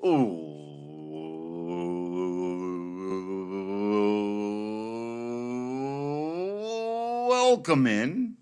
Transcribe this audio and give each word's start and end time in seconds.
Welcome 0.00 0.16
in 7.86 8.36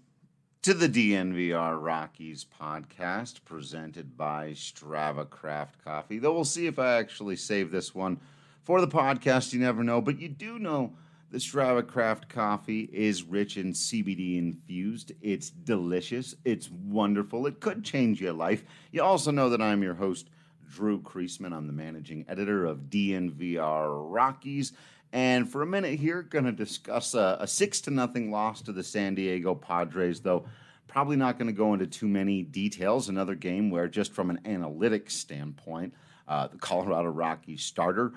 to 0.62 0.74
the 0.74 0.88
DNVR 0.88 1.82
Rockies 1.82 2.46
podcast 2.60 3.44
presented 3.44 4.16
by 4.16 4.50
Strava 4.52 5.28
Craft 5.28 5.84
Coffee. 5.84 6.18
Though 6.18 6.32
we'll 6.32 6.44
see 6.44 6.66
if 6.66 6.78
I 6.78 6.98
actually 6.98 7.36
save 7.36 7.70
this 7.70 7.94
one 7.94 8.20
for 8.62 8.80
the 8.80 8.88
podcast. 8.88 9.52
You 9.52 9.60
never 9.60 9.84
know, 9.84 10.00
but 10.00 10.20
you 10.20 10.28
do 10.28 10.58
know 10.58 10.94
the 11.30 11.38
Strava 11.38 11.86
Craft 11.86 12.28
Coffee 12.28 12.88
is 12.92 13.24
rich 13.24 13.56
in 13.56 13.72
CBD 13.72 14.38
infused. 14.38 15.12
It's 15.20 15.50
delicious. 15.50 16.34
It's 16.44 16.70
wonderful. 16.70 17.46
It 17.46 17.60
could 17.60 17.84
change 17.84 18.20
your 18.20 18.34
life. 18.34 18.64
You 18.90 19.02
also 19.02 19.30
know 19.30 19.48
that 19.48 19.62
I'm 19.62 19.82
your 19.82 19.94
host, 19.94 20.28
Drew 20.72 21.00
Creasman. 21.00 21.52
I'm 21.52 21.66
the 21.66 21.72
managing 21.72 22.24
editor 22.28 22.64
of 22.64 22.88
DNVR 22.88 24.10
Rockies. 24.10 24.72
And 25.12 25.48
for 25.48 25.60
a 25.60 25.66
minute 25.66 26.00
here, 26.00 26.22
going 26.22 26.46
to 26.46 26.52
discuss 26.52 27.14
a, 27.14 27.36
a, 27.40 27.46
six 27.46 27.82
to 27.82 27.90
nothing 27.90 28.30
loss 28.30 28.62
to 28.62 28.72
the 28.72 28.82
San 28.82 29.14
Diego 29.14 29.54
Padres, 29.54 30.20
though 30.20 30.46
probably 30.88 31.16
not 31.16 31.38
going 31.38 31.48
to 31.48 31.52
go 31.52 31.74
into 31.74 31.86
too 31.86 32.08
many 32.08 32.42
details. 32.42 33.10
Another 33.10 33.34
game 33.34 33.70
where, 33.70 33.88
just 33.88 34.12
from 34.12 34.30
an 34.30 34.40
analytics 34.44 35.10
standpoint, 35.10 35.92
uh, 36.26 36.46
the 36.48 36.56
Colorado 36.56 37.10
Rockies 37.10 37.62
starter 37.62 38.14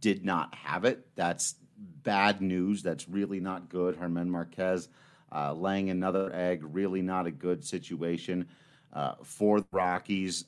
did 0.00 0.24
not 0.24 0.54
have 0.54 0.84
it. 0.84 1.06
That's 1.16 1.54
bad 1.78 2.42
news. 2.42 2.82
That's 2.82 3.08
really 3.08 3.40
not 3.40 3.70
good. 3.70 3.98
German 3.98 4.30
Marquez 4.30 4.88
uh, 5.32 5.54
laying 5.54 5.88
another 5.88 6.30
egg, 6.34 6.62
really 6.62 7.00
not 7.00 7.26
a 7.26 7.30
good 7.30 7.64
situation 7.64 8.46
uh, 8.92 9.14
for 9.22 9.60
the 9.60 9.66
Rockies. 9.72 10.44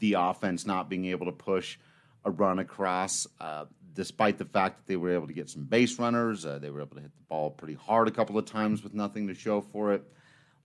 The 0.00 0.14
offense 0.14 0.66
not 0.66 0.88
being 0.88 1.06
able 1.06 1.26
to 1.26 1.32
push 1.32 1.78
a 2.24 2.30
run 2.30 2.58
across. 2.58 3.26
Uh, 3.40 3.66
despite 3.94 4.38
the 4.38 4.44
fact 4.44 4.78
that 4.78 4.86
they 4.86 4.96
were 4.96 5.12
able 5.12 5.26
to 5.26 5.32
get 5.32 5.48
some 5.50 5.64
base 5.64 5.98
runners, 5.98 6.44
uh, 6.44 6.58
they 6.58 6.70
were 6.70 6.80
able 6.80 6.96
to 6.96 7.02
hit 7.02 7.14
the 7.14 7.24
ball 7.28 7.50
pretty 7.50 7.74
hard 7.74 8.08
a 8.08 8.10
couple 8.10 8.38
of 8.38 8.46
times 8.46 8.82
with 8.82 8.94
nothing 8.94 9.28
to 9.28 9.34
show 9.34 9.60
for 9.60 9.92
it. 9.92 10.02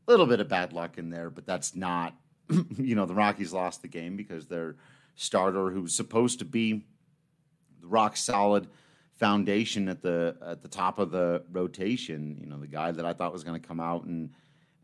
A 0.08 0.12
little 0.12 0.26
bit 0.26 0.40
of 0.40 0.48
bad 0.48 0.74
luck 0.74 0.98
in 0.98 1.10
there, 1.10 1.30
but 1.30 1.46
that's 1.46 1.76
not, 1.76 2.16
you 2.78 2.96
know, 2.96 3.06
the 3.06 3.16
Rockies 3.16 3.54
lost 3.54 3.82
the 3.82 3.88
game 3.88 4.16
because 4.16 4.48
their 4.48 4.76
starter, 5.16 5.70
who 5.72 5.84
was 5.84 5.96
supposed 5.96 6.40
to 6.40 6.46
be 6.46 6.86
the 7.82 7.88
rock 7.88 8.16
solid 8.16 8.68
foundation 9.16 9.88
at 9.88 10.02
the 10.02 10.36
at 10.46 10.62
the 10.62 10.68
top 10.68 11.00
of 11.00 11.10
the 11.10 11.44
rotation, 11.52 12.38
you 12.40 12.48
know, 12.48 12.58
the 12.60 12.68
guy 12.68 12.92
that 12.92 13.06
I 13.06 13.14
thought 13.14 13.34
was 13.34 13.44
going 13.44 13.60
to 13.60 13.68
come 13.68 13.80
out 13.80 14.04
and, 14.04 14.32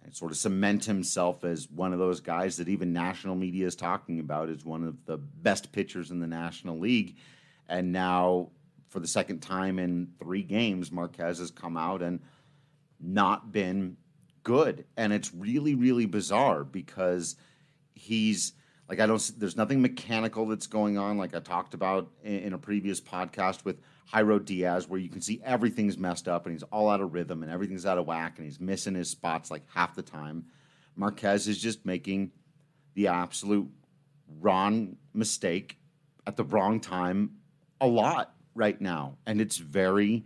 and 0.04 0.16
sort 0.16 0.32
of 0.32 0.38
cement 0.38 0.86
himself 0.86 1.44
as 1.44 1.70
one 1.70 1.94
of 1.94 2.00
those 2.00 2.20
guys 2.20 2.58
that 2.58 2.70
even 2.70 2.94
national 2.94 3.36
media 3.36 3.68
is 3.68 3.76
talking 3.76 4.20
about 4.20 4.50
as 4.50 4.66
one 4.66 4.84
of 4.84 4.96
the 5.06 5.18
best 5.18 5.72
pitchers 5.72 6.12
in 6.12 6.20
the 6.20 6.28
National 6.28 6.80
League 6.80 7.18
and 7.72 7.94
now, 7.94 8.50
for 8.90 9.00
the 9.00 9.08
second 9.08 9.40
time 9.40 9.80
in 9.80 10.10
three 10.20 10.44
games, 10.44 10.92
Marquez 10.92 11.40
has 11.40 11.52
come 11.52 11.78
out 11.78 12.02
and 12.02 12.20
not 13.00 13.54
been 13.54 13.96
good. 14.44 14.84
And 14.98 15.14
it's 15.14 15.34
really, 15.34 15.74
really 15.74 16.06
bizarre 16.06 16.66
because 16.66 17.38
he's 17.96 18.52
like, 18.90 19.00
I 19.00 19.06
don't, 19.06 19.32
there's 19.38 19.56
nothing 19.56 19.82
mechanical 19.82 20.46
that's 20.48 20.68
going 20.68 20.98
on, 20.98 21.18
like 21.18 21.34
I 21.34 21.40
talked 21.40 21.74
about 21.74 22.12
in, 22.24 22.40
in 22.40 22.54
a 22.54 22.58
previous 22.58 23.00
podcast 23.00 23.64
with 23.64 23.78
Jairo 24.14 24.44
Diaz, 24.44 24.88
where 24.88 25.00
you 25.00 25.10
can 25.10 25.22
see 25.22 25.42
everything's 25.44 25.98
messed 25.98 26.28
up 26.28 26.46
and 26.46 26.54
he's 26.54 26.64
all 26.64 26.90
out 26.90 27.02
of 27.02 27.14
rhythm 27.14 27.44
and 27.44 27.52
everything's 27.52 27.86
out 27.86 27.98
of 27.98 28.06
whack 28.06 28.38
and 28.38 28.46
he's 28.46 28.60
missing 28.60 28.96
his 28.96 29.10
spots 29.10 29.50
like 29.50 29.64
half 29.74 29.96
the 29.96 30.02
time. 30.02 30.46
Marquez 30.96 31.48
is 31.48 31.62
just 31.62 31.86
making 31.86 32.32
the 32.94 33.08
absolute 33.08 33.70
wrong 34.40 34.98
mistake 35.14 35.78
at 36.28 36.36
the 36.36 36.44
wrong 36.44 36.80
time 36.80 37.32
a 37.80 37.88
lot 37.88 38.34
right 38.54 38.80
now, 38.80 39.18
and 39.26 39.42
it's 39.42 39.58
very 39.58 40.26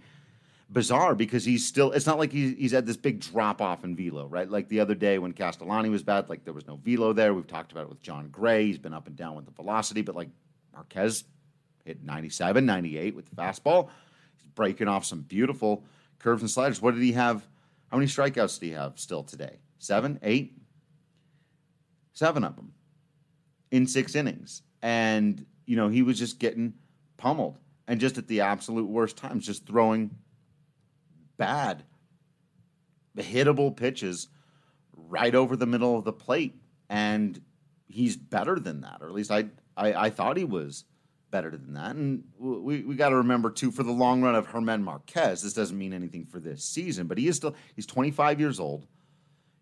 bizarre 0.69 1.15
because 1.15 1.45
he's 1.45 1.65
still. 1.65 1.91
It's 1.91 2.05
not 2.05 2.19
like 2.19 2.31
he's, 2.31 2.57
he's 2.57 2.71
had 2.71 2.85
this 2.85 2.97
big 2.97 3.21
drop 3.21 3.61
off 3.61 3.83
in 3.83 3.95
velo, 3.95 4.27
right? 4.27 4.49
Like 4.49 4.67
the 4.67 4.79
other 4.79 4.95
day 4.95 5.19
when 5.19 5.31
Castellani 5.31 5.89
was 5.89 6.03
bad, 6.03 6.29
like 6.29 6.43
there 6.43 6.53
was 6.53 6.67
no 6.67 6.77
velo 6.77 7.13
there. 7.13 7.33
We've 7.33 7.47
talked 7.47 7.71
about 7.71 7.83
it 7.83 7.89
with 7.89 8.01
Jon 8.01 8.29
Gray. 8.29 8.65
He's 8.65 8.77
been 8.77 8.93
up 8.93 9.07
and 9.07 9.15
down 9.15 9.35
with 9.35 9.45
the 9.45 9.51
velocity, 9.51 10.01
but 10.01 10.15
like 10.15 10.29
Marquez 10.73 11.23
hit 11.85 12.03
97, 12.03 12.65
98 12.65 13.15
with 13.15 13.29
the 13.29 13.35
fastball. 13.35 13.89
He's 14.37 14.51
breaking 14.53 14.87
off 14.87 15.05
some 15.05 15.21
beautiful 15.21 15.83
curves 16.19 16.41
and 16.41 16.49
sliders. 16.49 16.81
What 16.81 16.95
did 16.95 17.03
he 17.03 17.13
have? 17.13 17.47
How 17.89 17.97
many 17.97 18.07
strikeouts 18.07 18.59
did 18.59 18.65
he 18.65 18.71
have 18.73 18.99
still 18.99 19.23
today? 19.23 19.59
Seven, 19.77 20.19
eight, 20.23 20.57
seven 22.13 22.43
of 22.43 22.55
them 22.55 22.73
in 23.71 23.87
six 23.87 24.15
innings. 24.15 24.63
And, 24.81 25.45
you 25.65 25.75
know, 25.75 25.87
he 25.87 26.01
was 26.01 26.17
just 26.17 26.39
getting 26.39 26.73
pummeled 27.17 27.57
and 27.87 27.99
just 27.99 28.17
at 28.17 28.27
the 28.27 28.41
absolute 28.41 28.89
worst 28.89 29.15
times, 29.15 29.45
just 29.45 29.67
throwing 29.67 30.15
bad, 31.37 31.83
hittable 33.15 33.75
pitches 33.75 34.27
right 34.95 35.35
over 35.35 35.55
the 35.55 35.65
middle 35.67 35.97
of 35.97 36.03
the 36.03 36.13
plate. 36.13 36.59
And 36.89 37.39
he's 37.87 38.17
better 38.17 38.59
than 38.59 38.81
that, 38.81 38.97
or 39.01 39.07
at 39.07 39.13
least 39.13 39.31
I, 39.31 39.45
I, 39.77 39.93
I 39.93 40.09
thought 40.09 40.37
he 40.37 40.43
was 40.43 40.85
better 41.31 41.51
than 41.51 41.73
that. 41.73 41.95
And 41.95 42.23
we, 42.37 42.81
we 42.81 42.95
got 42.95 43.09
to 43.09 43.17
remember, 43.17 43.49
too, 43.49 43.71
for 43.71 43.83
the 43.83 43.91
long 43.91 44.21
run 44.21 44.35
of 44.35 44.47
Herman 44.47 44.83
Marquez, 44.83 45.41
this 45.41 45.53
doesn't 45.53 45.77
mean 45.77 45.93
anything 45.93 46.25
for 46.25 46.39
this 46.39 46.63
season, 46.63 47.07
but 47.07 47.17
he 47.17 47.27
is 47.27 47.35
still, 47.35 47.55
he's 47.75 47.85
25 47.85 48.39
years 48.39 48.59
old, 48.59 48.87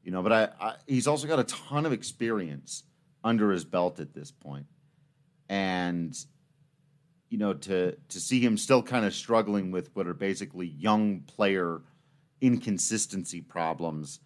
you 0.03 0.11
know, 0.11 0.21
but 0.21 0.31
I, 0.31 0.49
I 0.59 0.75
he's 0.87 1.07
also 1.07 1.27
got 1.27 1.39
a 1.39 1.45
ton 1.45 1.85
of 1.85 1.93
experience 1.93 2.83
under 3.23 3.51
his 3.51 3.65
belt 3.65 3.99
at 3.99 4.13
this 4.13 4.31
point. 4.31 4.65
And 5.49 6.17
you 7.29 7.39
know, 7.39 7.53
to 7.53 7.95
to 8.09 8.19
see 8.19 8.39
him 8.39 8.57
still 8.57 8.83
kind 8.83 9.05
of 9.05 9.13
struggling 9.13 9.71
with 9.71 9.89
what 9.95 10.05
are 10.05 10.13
basically 10.13 10.67
young 10.67 11.21
player 11.21 11.81
inconsistency 12.41 13.41
problems 13.41 14.19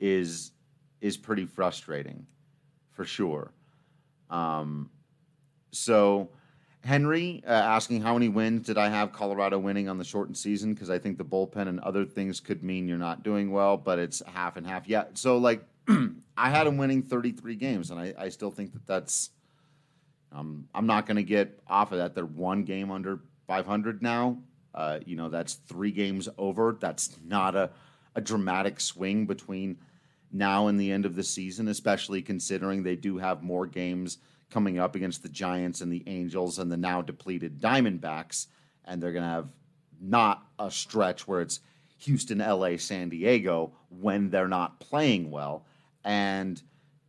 is 0.00 0.52
is 1.02 1.18
pretty 1.18 1.44
frustrating, 1.44 2.26
for 2.92 3.04
sure. 3.04 3.52
Um, 4.30 4.88
so. 5.72 6.30
Henry 6.84 7.42
uh, 7.46 7.50
asking 7.50 8.02
how 8.02 8.12
many 8.14 8.28
wins 8.28 8.66
did 8.66 8.76
I 8.76 8.90
have 8.90 9.12
Colorado 9.12 9.58
winning 9.58 9.88
on 9.88 9.96
the 9.96 10.04
shortened 10.04 10.36
season? 10.36 10.74
Because 10.74 10.90
I 10.90 10.98
think 10.98 11.16
the 11.16 11.24
bullpen 11.24 11.66
and 11.68 11.80
other 11.80 12.04
things 12.04 12.40
could 12.40 12.62
mean 12.62 12.86
you're 12.86 12.98
not 12.98 13.22
doing 13.22 13.50
well, 13.50 13.76
but 13.76 13.98
it's 13.98 14.22
half 14.26 14.56
and 14.56 14.66
half. 14.66 14.86
Yeah. 14.86 15.04
So, 15.14 15.38
like, 15.38 15.64
I 16.36 16.50
had 16.50 16.66
him 16.66 16.76
winning 16.76 17.02
33 17.02 17.56
games, 17.56 17.90
and 17.90 17.98
I, 17.98 18.12
I 18.18 18.28
still 18.28 18.50
think 18.50 18.72
that 18.74 18.86
that's 18.86 19.30
um, 20.30 20.68
I'm 20.74 20.86
not 20.86 21.06
going 21.06 21.16
to 21.16 21.22
get 21.22 21.58
off 21.68 21.92
of 21.92 21.98
that. 21.98 22.14
They're 22.14 22.26
one 22.26 22.64
game 22.64 22.90
under 22.90 23.20
500 23.46 24.02
now. 24.02 24.38
Uh, 24.74 24.98
you 25.06 25.16
know, 25.16 25.28
that's 25.28 25.54
three 25.54 25.92
games 25.92 26.28
over. 26.36 26.76
That's 26.78 27.16
not 27.24 27.54
a, 27.54 27.70
a 28.16 28.20
dramatic 28.20 28.80
swing 28.80 29.26
between 29.26 29.78
now 30.32 30.66
and 30.66 30.78
the 30.78 30.90
end 30.90 31.06
of 31.06 31.14
the 31.14 31.22
season, 31.22 31.68
especially 31.68 32.20
considering 32.20 32.82
they 32.82 32.96
do 32.96 33.18
have 33.18 33.42
more 33.42 33.66
games 33.66 34.18
coming 34.54 34.78
up 34.78 34.94
against 34.94 35.24
the 35.24 35.28
Giants 35.28 35.80
and 35.80 35.92
the 35.92 36.04
Angels 36.06 36.60
and 36.60 36.70
the 36.70 36.76
now 36.76 37.02
depleted 37.02 37.60
Diamondbacks. 37.60 38.46
And 38.84 39.02
they're 39.02 39.12
going 39.12 39.24
to 39.24 39.28
have 39.28 39.48
not 40.00 40.46
a 40.60 40.70
stretch 40.70 41.26
where 41.26 41.40
it's 41.40 41.58
Houston, 41.98 42.38
LA, 42.38 42.76
San 42.76 43.08
Diego 43.08 43.72
when 43.88 44.30
they're 44.30 44.46
not 44.46 44.78
playing 44.78 45.32
well. 45.32 45.66
And, 46.04 46.62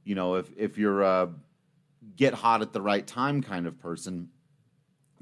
you 0.05 0.15
know, 0.15 0.35
if, 0.35 0.49
if 0.57 0.79
you're 0.79 1.03
a 1.03 1.29
get 2.15 2.33
hot 2.33 2.63
at 2.63 2.73
the 2.73 2.81
right 2.81 3.05
time 3.05 3.43
kind 3.43 3.67
of 3.67 3.79
person, 3.79 4.27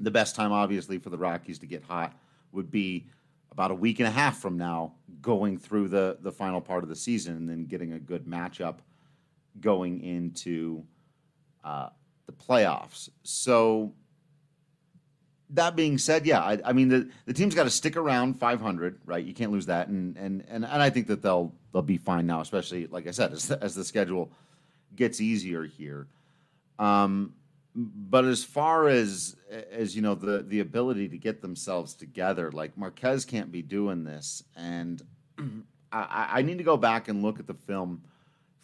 the 0.00 0.10
best 0.10 0.34
time, 0.34 0.50
obviously, 0.50 0.96
for 0.98 1.10
the 1.10 1.18
Rockies 1.18 1.58
to 1.58 1.66
get 1.66 1.84
hot 1.84 2.14
would 2.52 2.70
be 2.70 3.06
about 3.52 3.70
a 3.70 3.74
week 3.74 4.00
and 4.00 4.08
a 4.08 4.10
half 4.10 4.38
from 4.38 4.56
now, 4.56 4.94
going 5.20 5.58
through 5.58 5.88
the 5.88 6.16
the 6.22 6.32
final 6.32 6.60
part 6.60 6.82
of 6.82 6.88
the 6.88 6.96
season, 6.96 7.36
and 7.36 7.48
then 7.48 7.66
getting 7.66 7.92
a 7.92 7.98
good 7.98 8.24
matchup 8.24 8.76
going 9.60 10.02
into 10.02 10.84
uh, 11.64 11.88
the 12.26 12.32
playoffs. 12.32 13.08
So. 13.22 13.92
That 15.50 15.76
being 15.76 15.98
said, 15.98 16.26
yeah, 16.26 16.40
I, 16.40 16.58
I 16.64 16.72
mean 16.72 16.88
the, 16.88 17.08
the 17.26 17.32
team's 17.32 17.54
got 17.54 17.64
to 17.64 17.70
stick 17.70 17.96
around 17.96 18.40
500, 18.40 18.98
right? 19.04 19.24
You 19.24 19.34
can't 19.34 19.52
lose 19.52 19.66
that, 19.66 19.86
and 19.86 20.16
and 20.16 20.42
and, 20.48 20.64
and 20.64 20.82
I 20.82 20.90
think 20.90 21.06
that 21.08 21.22
they'll 21.22 21.54
they'll 21.72 21.82
be 21.82 21.98
fine 21.98 22.26
now, 22.26 22.40
especially 22.40 22.88
like 22.88 23.06
I 23.06 23.12
said, 23.12 23.32
as, 23.32 23.50
as 23.52 23.74
the 23.76 23.84
schedule 23.84 24.32
gets 24.96 25.20
easier 25.20 25.62
here. 25.64 26.08
Um, 26.78 27.34
but 27.74 28.24
as 28.24 28.44
far 28.44 28.88
as 28.88 29.36
as 29.70 29.96
you 29.96 30.02
know, 30.02 30.14
the 30.14 30.42
the 30.42 30.60
ability 30.60 31.08
to 31.08 31.18
get 31.18 31.42
themselves 31.42 31.94
together, 31.94 32.52
like 32.52 32.76
Marquez 32.78 33.24
can't 33.24 33.50
be 33.50 33.62
doing 33.62 34.04
this, 34.04 34.44
and 34.56 35.02
I, 35.92 36.28
I 36.32 36.42
need 36.42 36.58
to 36.58 36.64
go 36.64 36.76
back 36.76 37.08
and 37.08 37.22
look 37.22 37.40
at 37.40 37.46
the 37.46 37.54
film 37.54 38.02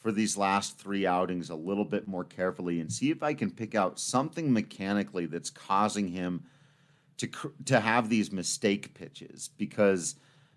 for 0.01 0.11
these 0.11 0.37
last 0.37 0.79
three 0.79 1.07
outings 1.07 1.51
a 1.51 1.55
little 1.55 1.85
bit 1.85 2.09
more 2.09 2.25
carefully 2.25 2.81
and 2.81 2.91
see 2.91 3.11
if 3.11 3.23
I 3.23 3.35
can 3.35 3.51
pick 3.51 3.75
out 3.75 4.01
something 4.01 4.53
mechanically 4.53 5.27
that's 5.27 5.51
causing 5.51 6.09
him 6.09 6.45
to 7.19 7.29
to 7.67 7.81
have 7.81 8.09
these 8.09 8.33
mistake 8.33 8.95
pitches 8.95 9.51
because 9.59 10.17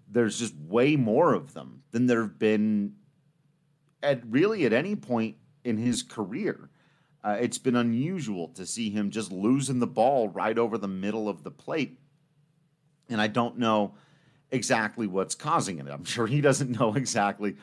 there's 0.10 0.40
just 0.40 0.56
way 0.56 0.96
more 0.96 1.34
of 1.34 1.54
them 1.54 1.84
than 1.92 2.08
there 2.08 2.22
have 2.22 2.40
been 2.40 2.94
at 4.02 4.22
really 4.26 4.66
at 4.66 4.74
any 4.74 4.96
point 4.96 5.36
in 5.64 5.78
his 5.78 6.04
career. 6.04 6.70
Uh, 7.24 7.38
it's 7.40 7.58
been 7.58 7.76
unusual 7.76 8.50
to 8.50 8.66
see 8.66 8.90
him 8.90 9.10
just 9.10 9.32
losing 9.32 9.80
the 9.80 9.88
ball 9.88 10.28
right 10.30 10.58
over 10.58 10.78
the 10.78 10.88
middle 10.88 11.30
of 11.30 11.44
the 11.44 11.52
plate. 11.52 12.00
And 13.10 13.22
I 13.22 13.28
don't 13.28 13.58
know 13.58 13.96
exactly 14.52 15.08
what's 15.08 15.36
causing 15.36 15.80
it. 15.80 15.88
I'm 15.88 16.04
sure 16.04 16.28
he 16.28 16.42
doesn't 16.42 16.78
know 16.80 16.94
exactly 16.96 17.56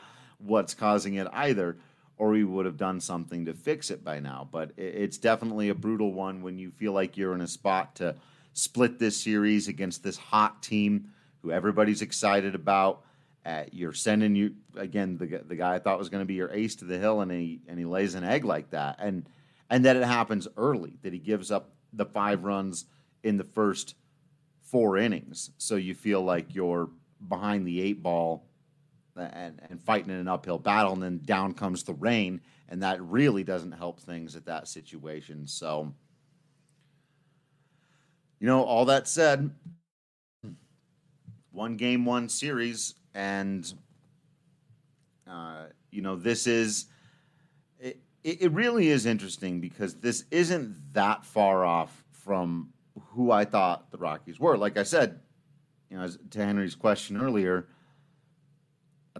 what's 0.43 0.73
causing 0.73 1.15
it 1.15 1.27
either, 1.31 1.77
or 2.17 2.29
we 2.29 2.43
would 2.43 2.65
have 2.65 2.77
done 2.77 2.99
something 2.99 3.45
to 3.45 3.53
fix 3.53 3.89
it 3.89 4.03
by 4.03 4.19
now. 4.19 4.47
But 4.51 4.71
it's 4.77 5.17
definitely 5.17 5.69
a 5.69 5.75
brutal 5.75 6.13
one 6.13 6.41
when 6.41 6.59
you 6.59 6.71
feel 6.71 6.93
like 6.93 7.17
you're 7.17 7.33
in 7.33 7.41
a 7.41 7.47
spot 7.47 7.95
to 7.95 8.15
split 8.53 8.99
this 8.99 9.17
series 9.17 9.67
against 9.67 10.03
this 10.03 10.17
hot 10.17 10.61
team 10.61 11.09
who 11.41 11.51
everybody's 11.51 12.01
excited 12.01 12.55
about. 12.55 13.03
Uh, 13.43 13.63
you're 13.71 13.93
sending 13.93 14.35
you 14.35 14.53
again 14.75 15.17
the 15.17 15.41
the 15.47 15.55
guy 15.55 15.73
I 15.73 15.79
thought 15.79 15.97
was 15.97 16.09
going 16.09 16.21
to 16.21 16.27
be 16.27 16.35
your 16.35 16.51
ace 16.51 16.75
to 16.75 16.85
the 16.85 16.99
hill, 16.99 17.21
and 17.21 17.31
he 17.31 17.59
and 17.67 17.79
he 17.79 17.85
lays 17.85 18.13
an 18.13 18.23
egg 18.23 18.45
like 18.45 18.69
that, 18.69 18.97
and 18.99 19.27
and 19.69 19.85
that 19.85 19.95
it 19.95 20.03
happens 20.03 20.47
early 20.57 20.93
that 21.01 21.11
he 21.11 21.17
gives 21.17 21.49
up 21.49 21.71
the 21.91 22.05
five 22.05 22.43
runs 22.43 22.85
in 23.23 23.37
the 23.37 23.43
first 23.43 23.95
four 24.61 24.97
innings, 24.97 25.49
so 25.57 25.75
you 25.75 25.95
feel 25.95 26.21
like 26.21 26.53
you're 26.53 26.89
behind 27.27 27.65
the 27.65 27.81
eight 27.81 28.01
ball 28.03 28.45
and 29.15 29.61
and 29.69 29.81
fighting 29.81 30.09
in 30.09 30.17
an 30.17 30.27
uphill 30.27 30.59
battle, 30.59 30.93
and 30.93 31.01
then 31.01 31.21
down 31.23 31.53
comes 31.53 31.83
the 31.83 31.93
rain, 31.93 32.41
and 32.69 32.83
that 32.83 33.01
really 33.01 33.43
doesn't 33.43 33.73
help 33.73 33.99
things 33.99 34.35
at 34.35 34.45
that 34.45 34.67
situation. 34.67 35.47
So, 35.47 35.93
you 38.39 38.47
know, 38.47 38.63
all 38.63 38.85
that 38.85 39.07
said, 39.07 39.51
one 41.51 41.77
game, 41.77 42.05
one 42.05 42.29
series, 42.29 42.95
and 43.13 43.71
uh, 45.29 45.65
you 45.91 46.01
know 46.01 46.15
this 46.15 46.47
is 46.47 46.87
it, 48.23 48.43
it 48.43 48.51
really 48.51 48.89
is 48.89 49.05
interesting 49.05 49.59
because 49.59 49.95
this 49.95 50.25
isn't 50.31 50.93
that 50.93 51.25
far 51.25 51.65
off 51.65 52.03
from 52.11 52.69
who 53.09 53.31
I 53.31 53.45
thought 53.45 53.91
the 53.91 53.97
Rockies 53.97 54.39
were. 54.39 54.57
Like 54.57 54.77
I 54.77 54.83
said, 54.83 55.19
you 55.89 55.97
know, 55.97 56.07
to 56.07 56.45
Henry's 56.45 56.75
question 56.75 57.19
earlier, 57.19 57.67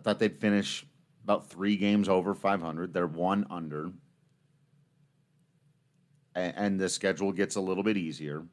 thought 0.04 0.20
they'd 0.20 0.40
finish 0.40 0.86
about 1.24 1.50
three 1.50 1.78
games 1.78 2.10
over 2.10 2.34
500. 2.34 2.94
They're 2.94 3.08
one 3.08 3.46
under, 3.50 3.92
and, 6.36 6.54
and 6.56 6.80
the 6.80 6.90
schedule 6.90 7.32
gets 7.32 7.56
a 7.56 7.62
little 7.62 7.84
bit 7.84 7.98
easier. 7.98 8.44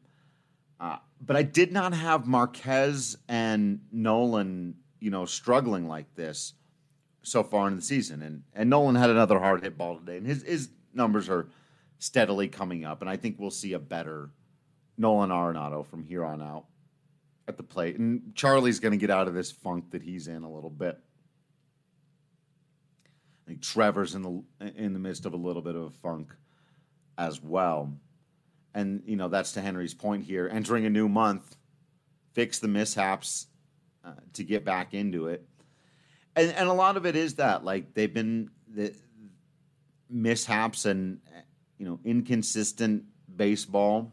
Uh, 0.80 0.98
but 1.20 1.36
I 1.36 1.42
did 1.42 1.72
not 1.72 1.92
have 1.92 2.26
Marquez 2.26 3.16
and 3.28 3.80
Nolan, 3.90 4.76
you 5.00 5.10
know, 5.10 5.24
struggling 5.24 5.88
like 5.88 6.14
this 6.14 6.54
so 7.22 7.42
far 7.42 7.66
in 7.68 7.76
the 7.76 7.82
season. 7.82 8.22
And 8.22 8.42
and 8.54 8.70
Nolan 8.70 8.94
had 8.94 9.10
another 9.10 9.38
hard 9.38 9.62
hit 9.62 9.76
ball 9.76 9.98
today, 9.98 10.18
and 10.18 10.26
his 10.26 10.42
his 10.42 10.68
numbers 10.94 11.28
are 11.28 11.48
steadily 11.98 12.48
coming 12.48 12.84
up. 12.84 13.00
And 13.00 13.10
I 13.10 13.16
think 13.16 13.36
we'll 13.38 13.50
see 13.50 13.72
a 13.72 13.78
better 13.78 14.30
Nolan 14.96 15.30
Arenado 15.30 15.86
from 15.86 16.04
here 16.04 16.24
on 16.24 16.42
out 16.42 16.66
at 17.46 17.56
the 17.56 17.62
plate. 17.62 17.98
And 17.98 18.34
Charlie's 18.34 18.80
going 18.80 18.92
to 18.92 18.98
get 18.98 19.10
out 19.10 19.28
of 19.28 19.34
this 19.34 19.50
funk 19.50 19.90
that 19.90 20.02
he's 20.02 20.28
in 20.28 20.42
a 20.42 20.50
little 20.50 20.70
bit. 20.70 21.00
Trevor's 23.56 24.14
in 24.14 24.22
the 24.22 24.70
in 24.76 24.92
the 24.92 24.98
midst 24.98 25.26
of 25.26 25.32
a 25.32 25.36
little 25.36 25.62
bit 25.62 25.74
of 25.74 25.82
a 25.82 25.90
funk 25.90 26.34
as 27.16 27.42
well 27.42 27.92
and 28.74 29.02
you 29.06 29.16
know 29.16 29.28
that's 29.28 29.52
to 29.52 29.60
Henry's 29.60 29.94
point 29.94 30.24
here. 30.24 30.48
Entering 30.50 30.86
a 30.86 30.90
new 30.90 31.08
month, 31.08 31.56
fix 32.32 32.58
the 32.58 32.68
mishaps 32.68 33.46
uh, 34.04 34.12
to 34.34 34.44
get 34.44 34.64
back 34.64 34.94
into 34.94 35.26
it, 35.26 35.46
and 36.36 36.52
and 36.52 36.68
a 36.68 36.72
lot 36.72 36.96
of 36.96 37.06
it 37.06 37.16
is 37.16 37.34
that 37.34 37.64
like 37.64 37.94
they've 37.94 38.12
been 38.12 38.50
the 38.72 38.94
mishaps 40.08 40.84
and 40.84 41.20
you 41.78 41.86
know 41.86 41.98
inconsistent 42.04 43.04
baseball, 43.34 44.12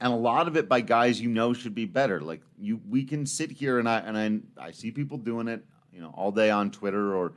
and 0.00 0.12
a 0.12 0.16
lot 0.16 0.48
of 0.48 0.56
it 0.56 0.68
by 0.68 0.80
guys 0.80 1.20
you 1.20 1.28
know 1.28 1.52
should 1.52 1.74
be 1.74 1.84
better. 1.84 2.20
Like 2.20 2.40
you, 2.58 2.80
we 2.88 3.04
can 3.04 3.26
sit 3.26 3.50
here 3.50 3.78
and 3.78 3.88
I 3.88 3.98
and 3.98 4.44
I 4.58 4.66
I 4.68 4.70
see 4.70 4.90
people 4.90 5.18
doing 5.18 5.48
it, 5.48 5.64
you 5.92 6.00
know, 6.00 6.14
all 6.16 6.32
day 6.32 6.50
on 6.50 6.70
Twitter 6.70 7.14
or 7.14 7.34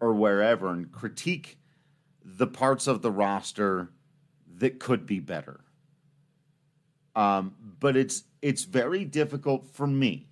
or 0.00 0.12
wherever 0.14 0.68
and 0.68 0.90
critique 0.90 1.58
the 2.24 2.46
parts 2.46 2.86
of 2.86 3.02
the 3.02 3.10
roster 3.10 3.90
that 4.58 4.78
could 4.78 5.06
be 5.06 5.20
better. 5.20 5.60
Um, 7.14 7.54
but 7.78 7.96
it's 7.96 8.24
it's 8.40 8.64
very 8.64 9.04
difficult 9.04 9.66
for 9.66 9.86
me. 9.86 10.28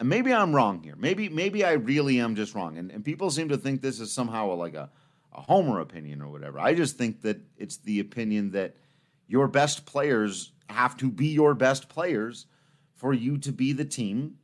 And 0.00 0.08
maybe 0.08 0.32
I'm 0.32 0.54
wrong 0.54 0.82
here. 0.82 0.96
Maybe 0.96 1.28
maybe 1.28 1.64
I 1.64 1.72
really 1.72 2.18
am 2.20 2.34
just 2.34 2.54
wrong. 2.54 2.78
And, 2.78 2.90
and 2.90 3.04
people 3.04 3.30
seem 3.30 3.48
to 3.50 3.56
think 3.56 3.80
this 3.80 4.00
is 4.00 4.12
somehow 4.12 4.52
like 4.54 4.74
a, 4.74 4.90
a 5.32 5.40
homer 5.40 5.80
opinion 5.80 6.22
or 6.22 6.28
whatever. 6.28 6.58
I 6.58 6.74
just 6.74 6.96
think 6.96 7.22
that 7.22 7.40
it's 7.56 7.76
the 7.78 8.00
opinion 8.00 8.50
that 8.52 8.76
your 9.28 9.46
best 9.48 9.86
players 9.86 10.52
have 10.68 10.96
to 10.98 11.10
be 11.10 11.28
your 11.28 11.54
best 11.54 11.88
players 11.88 12.46
for 12.94 13.12
you 13.12 13.38
to 13.38 13.52
be 13.52 13.72
the 13.72 13.84
team 13.84 14.36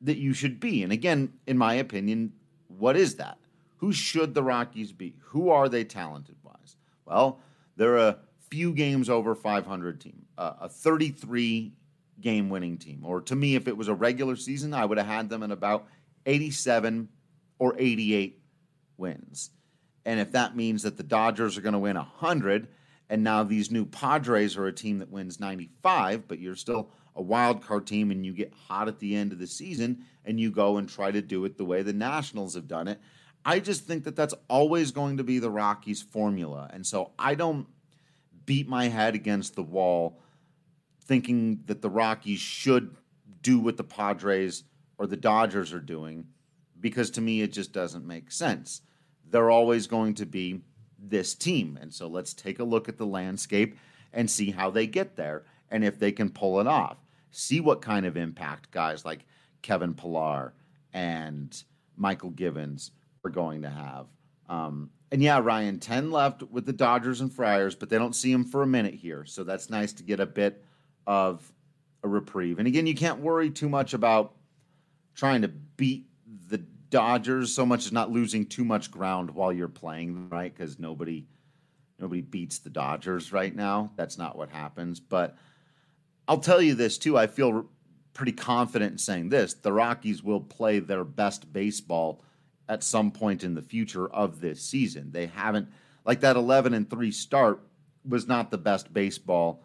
that 0.00 0.18
you 0.18 0.32
should 0.32 0.60
be. 0.60 0.82
And 0.82 0.92
again, 0.92 1.32
in 1.46 1.58
my 1.58 1.74
opinion, 1.74 2.32
what 2.78 2.96
is 2.96 3.16
that? 3.16 3.38
Who 3.78 3.92
should 3.92 4.34
the 4.34 4.42
Rockies 4.42 4.92
be? 4.92 5.14
Who 5.26 5.50
are 5.50 5.68
they 5.68 5.84
talented 5.84 6.36
wise? 6.42 6.76
Well, 7.04 7.40
they're 7.76 7.96
a 7.96 8.18
few 8.50 8.72
games 8.72 9.10
over 9.10 9.34
500 9.34 10.00
team, 10.00 10.26
uh, 10.38 10.54
a 10.62 10.68
33 10.68 11.72
game 12.20 12.48
winning 12.48 12.78
team. 12.78 13.04
Or 13.04 13.20
to 13.22 13.36
me, 13.36 13.54
if 13.54 13.68
it 13.68 13.76
was 13.76 13.88
a 13.88 13.94
regular 13.94 14.36
season, 14.36 14.72
I 14.72 14.84
would 14.84 14.98
have 14.98 15.06
had 15.06 15.28
them 15.28 15.42
in 15.42 15.50
about 15.50 15.86
87 16.24 17.08
or 17.58 17.74
88 17.78 18.40
wins. 18.96 19.50
And 20.04 20.20
if 20.20 20.32
that 20.32 20.56
means 20.56 20.84
that 20.84 20.96
the 20.96 21.02
Dodgers 21.02 21.58
are 21.58 21.60
going 21.60 21.72
to 21.72 21.78
win 21.78 21.96
100, 21.96 22.68
and 23.08 23.22
now 23.22 23.42
these 23.42 23.70
new 23.70 23.84
Padres 23.84 24.56
are 24.56 24.66
a 24.66 24.72
team 24.72 24.98
that 24.98 25.10
wins 25.10 25.38
95, 25.38 26.26
but 26.26 26.38
you're 26.38 26.56
still 26.56 26.90
a 27.16 27.22
wild 27.22 27.62
card 27.62 27.86
team 27.86 28.10
and 28.10 28.24
you 28.24 28.32
get 28.32 28.52
hot 28.68 28.88
at 28.88 28.98
the 28.98 29.16
end 29.16 29.32
of 29.32 29.38
the 29.38 29.46
season 29.46 30.04
and 30.24 30.38
you 30.38 30.50
go 30.50 30.76
and 30.76 30.88
try 30.88 31.10
to 31.10 31.22
do 31.22 31.44
it 31.44 31.56
the 31.56 31.64
way 31.64 31.82
the 31.82 31.92
Nationals 31.92 32.54
have 32.54 32.68
done 32.68 32.88
it, 32.88 33.00
I 33.44 33.60
just 33.60 33.84
think 33.84 34.04
that 34.04 34.16
that's 34.16 34.34
always 34.48 34.90
going 34.90 35.16
to 35.16 35.24
be 35.24 35.38
the 35.38 35.50
Rockies' 35.50 36.02
formula. 36.02 36.68
And 36.72 36.86
so 36.86 37.12
I 37.18 37.34
don't 37.34 37.66
beat 38.44 38.68
my 38.68 38.88
head 38.88 39.14
against 39.14 39.54
the 39.54 39.62
wall 39.62 40.20
thinking 41.02 41.62
that 41.66 41.82
the 41.82 41.90
Rockies 41.90 42.40
should 42.40 42.96
do 43.42 43.58
what 43.58 43.76
the 43.76 43.84
Padres 43.84 44.64
or 44.98 45.06
the 45.06 45.16
Dodgers 45.16 45.72
are 45.72 45.80
doing 45.80 46.26
because 46.80 47.10
to 47.10 47.20
me 47.20 47.40
it 47.40 47.52
just 47.52 47.72
doesn't 47.72 48.06
make 48.06 48.30
sense. 48.30 48.82
They're 49.28 49.50
always 49.50 49.86
going 49.86 50.14
to 50.14 50.26
be 50.26 50.62
this 50.98 51.34
team. 51.34 51.78
And 51.80 51.92
so 51.92 52.08
let's 52.08 52.34
take 52.34 52.58
a 52.58 52.64
look 52.64 52.88
at 52.88 52.98
the 52.98 53.06
landscape 53.06 53.76
and 54.12 54.30
see 54.30 54.50
how 54.50 54.70
they 54.70 54.86
get 54.86 55.16
there 55.16 55.44
and 55.70 55.84
if 55.84 55.98
they 55.98 56.12
can 56.12 56.30
pull 56.30 56.60
it 56.60 56.66
off. 56.66 56.96
See 57.36 57.60
what 57.60 57.82
kind 57.82 58.06
of 58.06 58.16
impact 58.16 58.70
guys 58.70 59.04
like 59.04 59.26
Kevin 59.60 59.92
Pillar 59.92 60.54
and 60.94 61.62
Mychal 62.00 62.34
Givens 62.34 62.92
are 63.26 63.30
going 63.30 63.60
to 63.60 63.68
have. 63.68 64.06
Um, 64.48 64.88
and 65.12 65.22
yeah, 65.22 65.38
Ryan, 65.40 65.78
10 65.78 66.10
left 66.10 66.42
with 66.44 66.64
the 66.64 66.72
Dodgers 66.72 67.20
and 67.20 67.30
Friars, 67.30 67.74
but 67.74 67.90
they 67.90 67.98
don't 67.98 68.16
see 68.16 68.32
him 68.32 68.42
for 68.42 68.62
a 68.62 68.66
minute 68.66 68.94
here. 68.94 69.26
So 69.26 69.44
that's 69.44 69.68
nice 69.68 69.92
to 69.92 70.02
get 70.02 70.18
a 70.18 70.24
bit 70.24 70.64
of 71.06 71.52
a 72.02 72.08
reprieve. 72.08 72.58
And 72.58 72.66
again, 72.66 72.86
you 72.86 72.94
can't 72.94 73.20
worry 73.20 73.50
too 73.50 73.68
much 73.68 73.92
about 73.92 74.34
trying 75.14 75.42
to 75.42 75.48
beat 75.48 76.06
the 76.48 76.64
Dodgers 76.88 77.54
so 77.54 77.66
much 77.66 77.84
as 77.84 77.92
not 77.92 78.10
losing 78.10 78.46
too 78.46 78.64
much 78.64 78.90
ground 78.90 79.30
while 79.30 79.52
you're 79.52 79.68
playing, 79.68 80.30
right? 80.30 80.54
Because 80.56 80.78
nobody 80.78 81.26
nobody 81.98 82.22
beats 82.22 82.60
the 82.60 82.70
Dodgers 82.70 83.30
right 83.30 83.54
now. 83.54 83.90
That's 83.96 84.16
not 84.16 84.38
what 84.38 84.48
happens. 84.48 85.00
But 85.00 85.36
I'll 86.28 86.38
tell 86.38 86.60
you 86.60 86.74
this 86.74 86.98
too. 86.98 87.16
I 87.16 87.26
feel 87.26 87.66
pretty 88.14 88.32
confident 88.32 88.92
in 88.92 88.98
saying 88.98 89.28
this. 89.28 89.54
The 89.54 89.72
Rockies 89.72 90.22
will 90.22 90.40
play 90.40 90.78
their 90.78 91.04
best 91.04 91.52
baseball 91.52 92.22
at 92.68 92.82
some 92.82 93.10
point 93.10 93.44
in 93.44 93.54
the 93.54 93.62
future 93.62 94.08
of 94.08 94.40
this 94.40 94.60
season. 94.60 95.12
They 95.12 95.26
haven't 95.26 95.68
like 96.04 96.20
that 96.20 96.36
11 96.36 96.74
and 96.74 96.88
3 96.88 97.10
start 97.12 97.60
was 98.08 98.26
not 98.26 98.50
the 98.50 98.58
best 98.58 98.92
baseball 98.92 99.62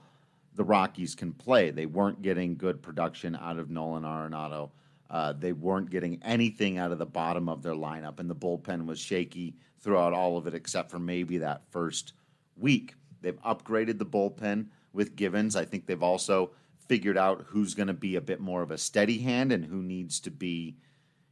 the 0.56 0.64
Rockies 0.64 1.16
can 1.16 1.32
play. 1.32 1.72
They 1.72 1.86
weren't 1.86 2.22
getting 2.22 2.56
good 2.56 2.82
production 2.82 3.36
out 3.36 3.58
of 3.58 3.70
Nolan 3.70 4.04
Arenado. 4.04 4.72
Uh, 5.10 5.34
they 5.34 5.54
weren't 5.54 5.90
getting 5.90 6.22
anything 6.24 6.78
out 6.78 6.92
of 6.92 7.00
the 7.00 7.06
bottom 7.06 7.50
of 7.50 7.64
their 7.64 7.74
lineup, 7.74 8.20
and 8.20 8.30
the 8.30 8.36
bullpen 8.36 8.86
was 8.86 9.00
shaky 9.00 9.56
throughout 9.80 10.14
all 10.14 10.38
of 10.38 10.48
it, 10.48 10.54
except 10.54 10.92
for 10.92 11.00
maybe 11.00 11.38
that 11.38 11.64
first 11.70 12.14
week. 12.58 12.96
They've 13.22 13.42
upgraded 13.44 13.98
the 13.98 14.06
bullpen 14.06 14.68
with 14.94 15.16
Givens. 15.16 15.56
I 15.56 15.66
think 15.66 15.86
they've 15.86 16.04
also 16.04 16.52
figured 16.88 17.18
out 17.18 17.46
who's 17.48 17.74
going 17.74 17.88
to 17.88 17.94
be 17.94 18.16
a 18.16 18.22
bit 18.22 18.40
more 18.40 18.62
of 18.62 18.72
a 18.72 18.78
steady 18.78 19.20
hand 19.20 19.52
and 19.52 19.64
who 19.64 19.82
needs 19.82 20.20
to 20.22 20.32
be 20.32 20.76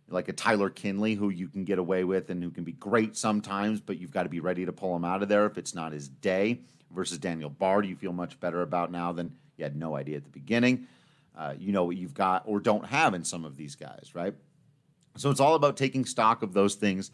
like 0.10 0.28
a 0.28 0.34
Tyler 0.34 0.70
Kinley 0.70 1.16
who 1.16 1.30
you 1.30 1.48
can 1.48 1.66
get 1.66 1.80
away 1.80 2.04
with 2.04 2.30
and 2.30 2.42
who 2.42 2.50
can 2.50 2.64
be 2.64 2.72
great 2.72 3.16
sometimes, 3.16 3.80
but 3.80 4.00
you've 4.00 4.12
got 4.12 4.24
to 4.24 4.30
be 4.30 4.40
ready 4.40 4.66
to 4.66 4.72
pull 4.72 4.96
him 4.96 5.06
out 5.06 5.22
of 5.22 5.30
there 5.30 5.46
if 5.46 5.58
it's 5.58 5.76
not 5.76 5.92
his 5.92 6.08
day. 6.08 6.62
Versus 6.92 7.20
Daniel 7.20 7.52
Bard, 7.52 7.86
you 7.86 7.96
feel 7.96 8.14
much 8.14 8.40
better 8.40 8.64
about 8.64 8.92
now 8.92 9.12
than 9.12 9.32
you 9.58 9.64
had 9.64 9.76
no 9.76 9.96
idea 9.96 10.18
at 10.18 10.24
the 10.24 10.30
beginning. 10.32 10.88
Uh, 11.38 11.54
you 11.60 11.72
know 11.72 11.84
what 11.84 11.98
you've 11.98 12.16
got 12.16 12.44
or 12.48 12.60
don't 12.60 12.86
have 12.86 13.14
in 13.14 13.24
some 13.24 13.46
of 13.46 13.56
these 13.56 13.76
guys, 13.76 14.16
right? 14.16 14.34
So 15.16 15.30
it's 15.30 15.40
all 15.40 15.54
about 15.54 15.78
taking 15.78 16.06
stock 16.06 16.42
of 16.42 16.54
those 16.54 16.76
things 16.76 17.12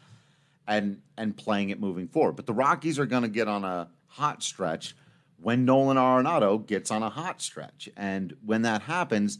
and 0.68 1.02
and 1.18 1.36
playing 1.36 1.72
it 1.72 1.80
moving 1.80 2.08
forward. 2.08 2.38
But 2.38 2.46
the 2.46 2.54
Rockies 2.54 3.00
are 3.00 3.06
going 3.06 3.24
to 3.24 3.30
get 3.30 3.48
on 3.48 3.66
a 3.66 3.90
hot 4.08 4.42
stretch 4.42 4.96
when 5.38 5.66
Nolan 5.66 5.98
Arenado 5.98 6.66
gets 6.66 6.92
on 6.92 7.04
a 7.04 7.10
hot 7.10 7.42
stretch. 7.42 7.90
And 7.96 8.36
when 8.44 8.64
that 8.64 8.84
happens, 8.84 9.40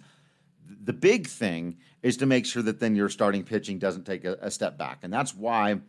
the 0.68 0.94
big 0.94 1.28
thing 1.28 1.78
is 2.02 2.18
to 2.18 2.26
make 2.26 2.46
sure 2.46 2.64
that 2.64 2.80
then 2.80 2.96
your 2.96 3.10
starting 3.10 3.44
pitching 3.44 3.80
doesn't 3.80 4.06
take 4.06 4.26
a, 4.26 4.38
a 4.42 4.52
step 4.52 4.78
back. 4.78 5.00
And 5.04 5.12
that's 5.12 5.34
why 5.34 5.80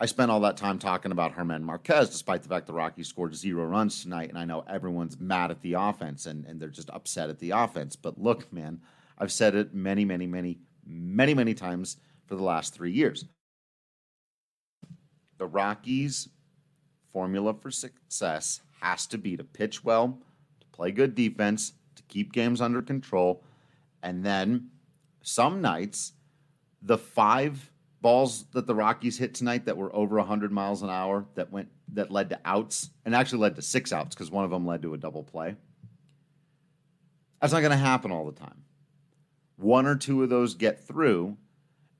I 0.00 0.06
spent 0.06 0.30
all 0.30 0.40
that 0.40 0.56
time 0.56 0.78
talking 0.78 1.12
about 1.12 1.32
Herman 1.32 1.64
Marquez, 1.64 2.10
despite 2.10 2.42
the 2.42 2.48
fact 2.48 2.66
the 2.66 2.72
Rockies 2.72 3.08
scored 3.08 3.34
zero 3.34 3.64
runs 3.64 4.02
tonight. 4.02 4.28
And 4.28 4.38
I 4.38 4.44
know 4.44 4.64
everyone's 4.68 5.18
mad 5.18 5.50
at 5.50 5.60
the 5.60 5.74
offense 5.74 6.26
and, 6.26 6.44
and 6.44 6.60
they're 6.60 6.68
just 6.68 6.90
upset 6.90 7.30
at 7.30 7.38
the 7.38 7.50
offense. 7.50 7.96
But 7.96 8.20
look, 8.20 8.52
man, 8.52 8.80
I've 9.18 9.32
said 9.32 9.54
it 9.54 9.74
many, 9.74 10.04
many, 10.04 10.26
many, 10.26 10.58
many, 10.86 11.34
many 11.34 11.54
times 11.54 11.96
for 12.26 12.36
the 12.36 12.44
last 12.44 12.74
three 12.74 12.92
years. 12.92 13.24
The 15.38 15.46
Rockies' 15.46 16.28
formula 17.12 17.54
for 17.54 17.70
success 17.70 18.60
has 18.80 19.06
to 19.08 19.18
be 19.18 19.36
to 19.36 19.44
pitch 19.44 19.84
well, 19.84 20.18
to 20.60 20.66
play 20.68 20.90
good 20.90 21.14
defense, 21.14 21.72
to 21.96 22.02
keep 22.04 22.32
games 22.32 22.60
under 22.60 22.82
control, 22.82 23.42
and 24.02 24.24
then 24.24 24.70
some 25.22 25.60
nights, 25.60 26.12
the 26.82 26.98
five 26.98 27.70
balls 28.00 28.44
that 28.52 28.66
the 28.66 28.74
Rockies 28.74 29.18
hit 29.18 29.34
tonight 29.34 29.64
that 29.66 29.76
were 29.76 29.94
over 29.94 30.16
100 30.16 30.52
miles 30.52 30.82
an 30.82 30.90
hour 30.90 31.26
that 31.34 31.50
went 31.50 31.68
that 31.94 32.10
led 32.10 32.30
to 32.30 32.38
outs 32.44 32.90
and 33.04 33.14
actually 33.14 33.40
led 33.40 33.56
to 33.56 33.62
six 33.62 33.92
outs 33.92 34.14
because 34.14 34.30
one 34.30 34.44
of 34.44 34.50
them 34.50 34.66
led 34.66 34.82
to 34.82 34.94
a 34.94 34.98
double 34.98 35.22
play. 35.22 35.56
That's 37.40 37.52
not 37.52 37.60
going 37.60 37.72
to 37.72 37.76
happen 37.76 38.10
all 38.10 38.26
the 38.26 38.38
time. 38.38 38.64
One 39.56 39.86
or 39.86 39.96
two 39.96 40.22
of 40.22 40.28
those 40.28 40.54
get 40.54 40.86
through, 40.86 41.36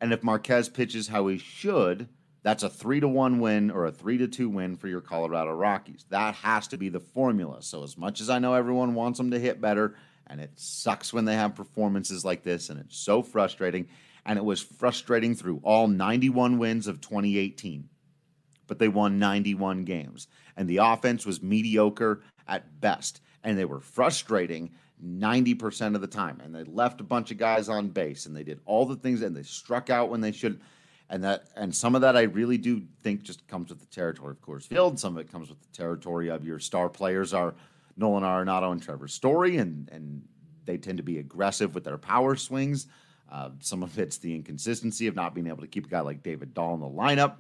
and 0.01 0.13
if 0.13 0.23
Marquez 0.23 0.69
pitches 0.69 1.09
how 1.09 1.27
he 1.27 1.39
should, 1.39 2.09
that's 2.49 2.63
a 2.63 2.71
three 2.71 2.99
to 2.99 3.09
one 3.09 3.41
win 3.41 3.71
or 3.71 3.85
a 3.85 3.93
three 3.93 4.17
to 4.17 4.27
two 4.27 4.49
win 4.49 4.79
for 4.79 4.89
your 4.89 5.03
Colorado 5.03 5.53
Rockies. 5.53 6.07
That 6.09 6.35
has 6.37 6.67
to 6.69 6.79
be 6.79 6.89
the 6.89 6.99
formula. 6.99 7.61
So 7.61 7.83
as 7.83 7.99
much 7.99 8.23
as 8.23 8.31
I 8.31 8.39
know 8.39 8.55
everyone 8.55 8.95
wants 8.95 9.19
them 9.19 9.33
to 9.33 9.39
hit 9.39 9.61
better, 9.61 9.97
and 10.27 10.41
it 10.41 10.53
sucks 10.57 11.13
when 11.13 11.27
they 11.27 11.35
have 11.35 11.55
performances 11.55 12.25
like 12.25 12.45
this, 12.45 12.71
and 12.71 12.81
it's 12.81 12.97
so 12.97 13.23
frustrating. 13.23 13.89
And 14.25 14.39
it 14.39 14.45
was 14.47 14.63
frustrating 14.63 15.35
through 15.35 15.61
all 15.63 15.89
91 15.89 16.57
wins 16.57 16.87
of 16.87 17.03
2018. 17.03 17.91
But 18.67 18.79
they 18.79 18.89
won 18.89 19.19
91 19.19 19.85
games. 19.85 20.27
And 20.57 20.71
the 20.71 20.79
offense 20.79 21.27
was 21.27 21.43
mediocre 21.43 22.23
at 22.47 22.81
best. 22.81 23.21
And 23.45 23.59
they 23.59 23.67
were 23.67 23.81
frustrating 23.81 24.71
90% 25.05 25.95
of 25.97 26.01
the 26.01 26.07
time. 26.07 26.41
And 26.43 26.55
they 26.55 26.65
left 26.65 27.03
a 27.03 27.05
bunch 27.05 27.31
of 27.31 27.37
guys 27.37 27.69
on 27.69 27.89
base 27.89 28.25
and 28.25 28.35
they 28.35 28.43
did 28.43 28.61
all 28.65 28.87
the 28.87 28.97
things 28.97 29.21
and 29.21 29.37
they 29.37 29.43
struck 29.43 29.91
out 29.91 30.09
when 30.09 30.23
they 30.23 30.33
should. 30.33 30.63
And 31.11 31.25
that 31.25 31.45
and 31.57 31.75
some 31.75 31.95
of 31.95 32.03
that 32.03 32.17
I 32.17 32.23
really 32.23 32.59
do 32.59 32.83
think 33.03 33.23
just 33.23 33.47
comes 33.49 33.71
with 33.71 33.81
the 33.81 33.87
territory 33.87 34.33
of 34.33 34.43
Coors 34.43 34.67
Field. 34.67 35.01
Some 35.01 35.17
of 35.17 35.25
it 35.25 35.33
comes 35.33 35.49
with 35.49 35.61
the 35.61 35.77
territory 35.77 36.29
of 36.29 36.45
your 36.45 36.59
star 36.59 36.89
players 36.89 37.33
are 37.33 37.55
Nolan 37.97 38.25
Arenado 38.25 38.73
and 38.73 38.83
Trevor 38.83 39.09
Story, 39.09 39.57
and 39.57 39.89
and 39.91 40.23
they 40.67 40.77
tend 40.77 40.99
to 40.99 41.03
be 41.03 41.19
aggressive 41.19 41.75
with 41.75 41.85
their 41.85 41.99
power 41.99 42.37
swings. 42.37 42.87
Uh, 43.31 43.51
some 43.61 43.83
of 43.83 43.99
it's 43.99 44.19
the 44.19 44.35
inconsistency 44.35 45.07
of 45.07 45.17
not 45.17 45.35
being 45.35 45.47
able 45.47 45.63
to 45.63 45.67
keep 45.67 45.87
a 45.87 45.89
guy 45.89 46.01
like 46.01 46.23
David 46.23 46.55
Dahl 46.55 46.75
in 46.75 46.81
the 46.81 46.87
lineup. 46.87 47.37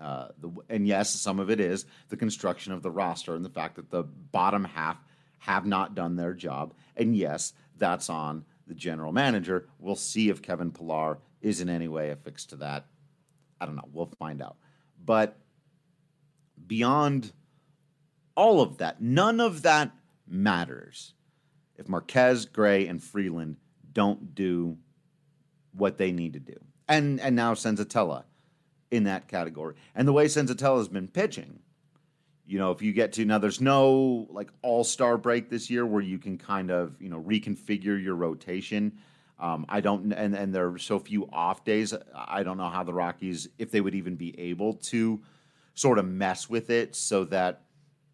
Uh, 0.00 0.28
the, 0.38 0.50
and 0.70 0.86
yes, 0.86 1.10
some 1.10 1.38
of 1.38 1.50
it 1.50 1.60
is 1.60 1.84
the 2.08 2.16
construction 2.16 2.72
of 2.72 2.82
the 2.82 2.90
roster 2.90 3.34
and 3.34 3.44
the 3.44 3.50
fact 3.50 3.76
that 3.76 3.90
the 3.90 4.02
bottom 4.02 4.64
half 4.64 4.98
have 5.38 5.66
not 5.66 5.94
done 5.94 6.16
their 6.16 6.32
job. 6.32 6.74
And 6.96 7.14
yes, 7.14 7.52
that's 7.76 8.08
on 8.08 8.44
the 8.66 8.74
general 8.74 9.12
manager. 9.12 9.68
We'll 9.78 9.96
see 9.96 10.30
if 10.30 10.42
Kevin 10.42 10.70
Pillar 10.70 11.18
is 11.42 11.60
in 11.60 11.68
any 11.68 11.88
way 11.88 12.10
affixed 12.10 12.50
to 12.50 12.56
that. 12.56 12.86
I 13.60 13.66
don't 13.66 13.76
know. 13.76 13.88
We'll 13.92 14.12
find 14.18 14.40
out. 14.42 14.56
But 15.04 15.38
beyond 16.66 17.32
all 18.36 18.60
of 18.60 18.78
that, 18.78 19.00
none 19.00 19.40
of 19.40 19.62
that 19.62 19.92
matters 20.26 21.14
if 21.76 21.88
Marquez, 21.88 22.46
Gray, 22.46 22.86
and 22.86 23.02
Freeland 23.02 23.56
don't 23.92 24.34
do 24.34 24.76
what 25.72 25.98
they 25.98 26.12
need 26.12 26.34
to 26.34 26.40
do. 26.40 26.56
And 26.88 27.20
and 27.20 27.36
now 27.36 27.54
Senzatela 27.54 28.24
in 28.90 29.04
that 29.04 29.28
category. 29.28 29.74
And 29.94 30.06
the 30.06 30.12
way 30.12 30.26
Senzatela's 30.26 30.88
been 30.88 31.08
pitching, 31.08 31.60
you 32.46 32.58
know, 32.58 32.72
if 32.72 32.82
you 32.82 32.92
get 32.92 33.12
to 33.14 33.24
now 33.24 33.38
there's 33.38 33.60
no 33.60 34.26
like 34.30 34.50
all-star 34.62 35.16
break 35.16 35.48
this 35.48 35.70
year 35.70 35.86
where 35.86 36.02
you 36.02 36.18
can 36.18 36.36
kind 36.38 36.70
of, 36.70 37.00
you 37.00 37.08
know, 37.08 37.22
reconfigure 37.22 38.02
your 38.02 38.16
rotation. 38.16 38.98
Um, 39.40 39.64
I 39.68 39.80
don't 39.80 40.12
and 40.12 40.36
and 40.36 40.54
there 40.54 40.70
are 40.70 40.78
so 40.78 40.98
few 40.98 41.28
off 41.32 41.64
days. 41.64 41.94
I 42.14 42.42
don't 42.42 42.58
know 42.58 42.68
how 42.68 42.84
the 42.84 42.92
Rockies 42.92 43.48
if 43.58 43.70
they 43.70 43.80
would 43.80 43.94
even 43.94 44.14
be 44.14 44.38
able 44.38 44.74
to 44.74 45.20
sort 45.74 45.98
of 45.98 46.06
mess 46.06 46.48
with 46.48 46.70
it 46.70 46.94
so 46.94 47.24
that 47.24 47.62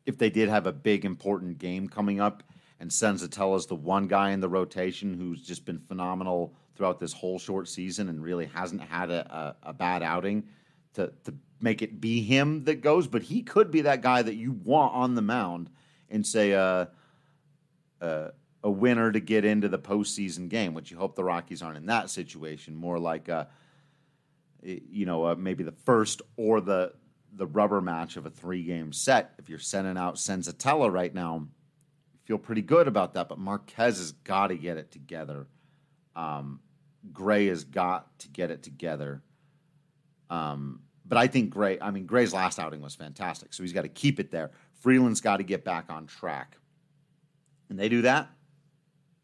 if 0.07 0.19
they 0.19 0.31
did 0.31 0.49
have 0.49 0.67
a 0.67 0.73
big 0.73 1.05
important 1.05 1.59
game 1.59 1.89
coming 1.89 2.21
up 2.21 2.45
and 2.79 2.91
Senzatela 2.91 3.57
is 3.57 3.67
the 3.67 3.75
one 3.75 4.07
guy 4.07 4.31
in 4.31 4.41
the 4.41 4.49
rotation 4.49 5.15
who's 5.15 5.43
just 5.43 5.65
been 5.65 5.79
phenomenal 5.79 6.55
throughout 6.77 7.01
this 7.01 7.13
whole 7.13 7.39
short 7.39 7.69
season 7.69 8.09
and 8.09 8.23
really 8.23 8.47
hasn't 8.47 8.83
had 8.83 9.11
a, 9.11 9.57
a, 9.65 9.71
a 9.71 9.73
bad 9.73 10.03
outing 10.03 10.45
to, 10.95 11.13
to 11.25 11.35
make 11.61 11.83
it 11.83 12.01
be 12.01 12.23
him 12.23 12.65
that 12.65 12.83
goes, 12.83 13.09
but 13.09 13.23
he 13.23 13.43
could 13.43 13.71
be 13.71 13.83
that 13.83 14.03
guy 14.03 14.23
that 14.23 14.35
you 14.35 14.53
want 14.53 14.95
on 14.95 15.15
the 15.15 15.23
mound 15.23 15.71
and 16.11 16.27
say 16.27 16.53
uh, 16.53 16.87
uh, 18.01 18.29
a 18.63 18.71
winner 18.71 19.13
to 19.13 19.21
get 19.21 19.45
into 19.45 19.69
the 19.69 19.79
postseason 19.79 20.49
game, 20.49 20.75
which 20.75 20.91
you 20.91 20.97
hope 20.97 21.15
the 21.15 21.25
Rockies 21.25 21.63
aren't 21.63 21.77
in 21.77 21.87
that 21.87 22.11
situation. 22.11 22.75
More 22.75 22.99
like, 22.99 23.29
uh, 23.29 23.47
you 24.63 25.07
know, 25.07 25.27
uh, 25.27 25.35
maybe 25.37 25.63
the 25.63 25.73
first 25.73 26.23
or 26.37 26.61
the 26.61 26.93
the 27.33 27.47
rubber 27.47 27.81
match 27.81 28.17
of 28.17 28.25
a 28.25 28.31
three 28.31 28.63
game 28.63 28.93
set. 28.93 29.35
If 29.39 29.49
you're 29.49 29.59
sending 29.59 29.99
out 29.99 30.17
Senzatela 30.17 30.91
right 30.91 31.15
now, 31.15 31.47
feel 32.25 32.39
pretty 32.39 32.63
good 32.63 32.89
about 32.89 33.15
that. 33.15 33.29
But 33.29 33.39
Marquez 33.39 33.99
has 33.99 34.13
got 34.13 34.49
to 34.49 34.57
get 34.57 34.79
it 34.79 34.91
together. 34.91 35.47
Um, 36.15 36.61
Gray 37.13 37.47
has 37.47 37.65
got 37.65 38.19
to 38.21 38.29
get 38.29 38.51
it 38.51 38.63
together. 38.63 39.23
Um, 40.31 40.81
but 41.05 41.19
I 41.19 41.27
think 41.29 41.51
Gray, 41.51 41.79
I 41.81 41.91
mean, 41.91 42.07
Gray's 42.07 42.35
last 42.35 42.59
outing 42.59 42.81
was 42.81 42.95
fantastic. 42.95 43.55
So 43.55 43.63
he's 43.63 43.73
got 43.73 43.83
to 43.83 43.89
keep 43.89 44.19
it 44.19 44.31
there. 44.31 44.51
Freeland's 44.81 45.21
got 45.21 45.37
to 45.37 45.45
get 45.45 45.65
back 45.65 45.87
on 45.89 46.07
track. 46.07 46.57
And 47.69 47.79
they 47.79 47.89
do 47.89 48.03
that. 48.03 48.31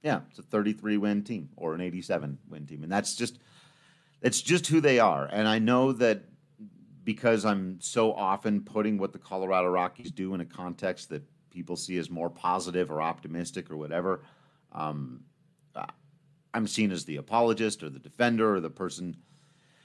Yeah, 0.03 0.21
it's 0.31 0.39
a 0.39 0.43
33 0.43 0.97
win 0.97 1.23
team 1.23 1.49
or 1.57 1.75
an 1.75 1.81
87 1.81 2.39
win 2.49 2.67
team. 2.67 2.83
And 2.83 2.91
that's 2.91 3.15
just, 3.15 3.39
it's 4.21 4.41
just 4.41 4.67
who 4.67 4.81
they 4.81 4.99
are. 4.99 5.29
And 5.31 5.47
I 5.47 5.59
know 5.59 5.93
that 5.93 6.25
because 7.05 7.45
I'm 7.45 7.81
so 7.81 8.13
often 8.13 8.63
putting 8.63 8.99
what 8.99 9.13
the 9.13 9.19
Colorado 9.19 9.69
Rockies 9.69 10.11
do 10.11 10.35
in 10.35 10.41
a 10.41 10.45
context 10.45 11.09
that 11.11 11.23
people 11.51 11.77
see 11.77 11.99
as 11.99 12.11
more 12.11 12.31
positive 12.31 12.91
or 12.91 13.03
optimistic 13.03 13.71
or 13.71 13.77
whatever. 13.77 14.23
Um, 14.73 15.25
I'm 16.55 16.67
seen 16.67 16.93
as 16.93 17.05
the 17.05 17.17
apologist 17.17 17.83
or 17.83 17.91
the 17.91 17.99
defender 17.99 18.55
or 18.55 18.61
the 18.61 18.71
person 18.71 19.17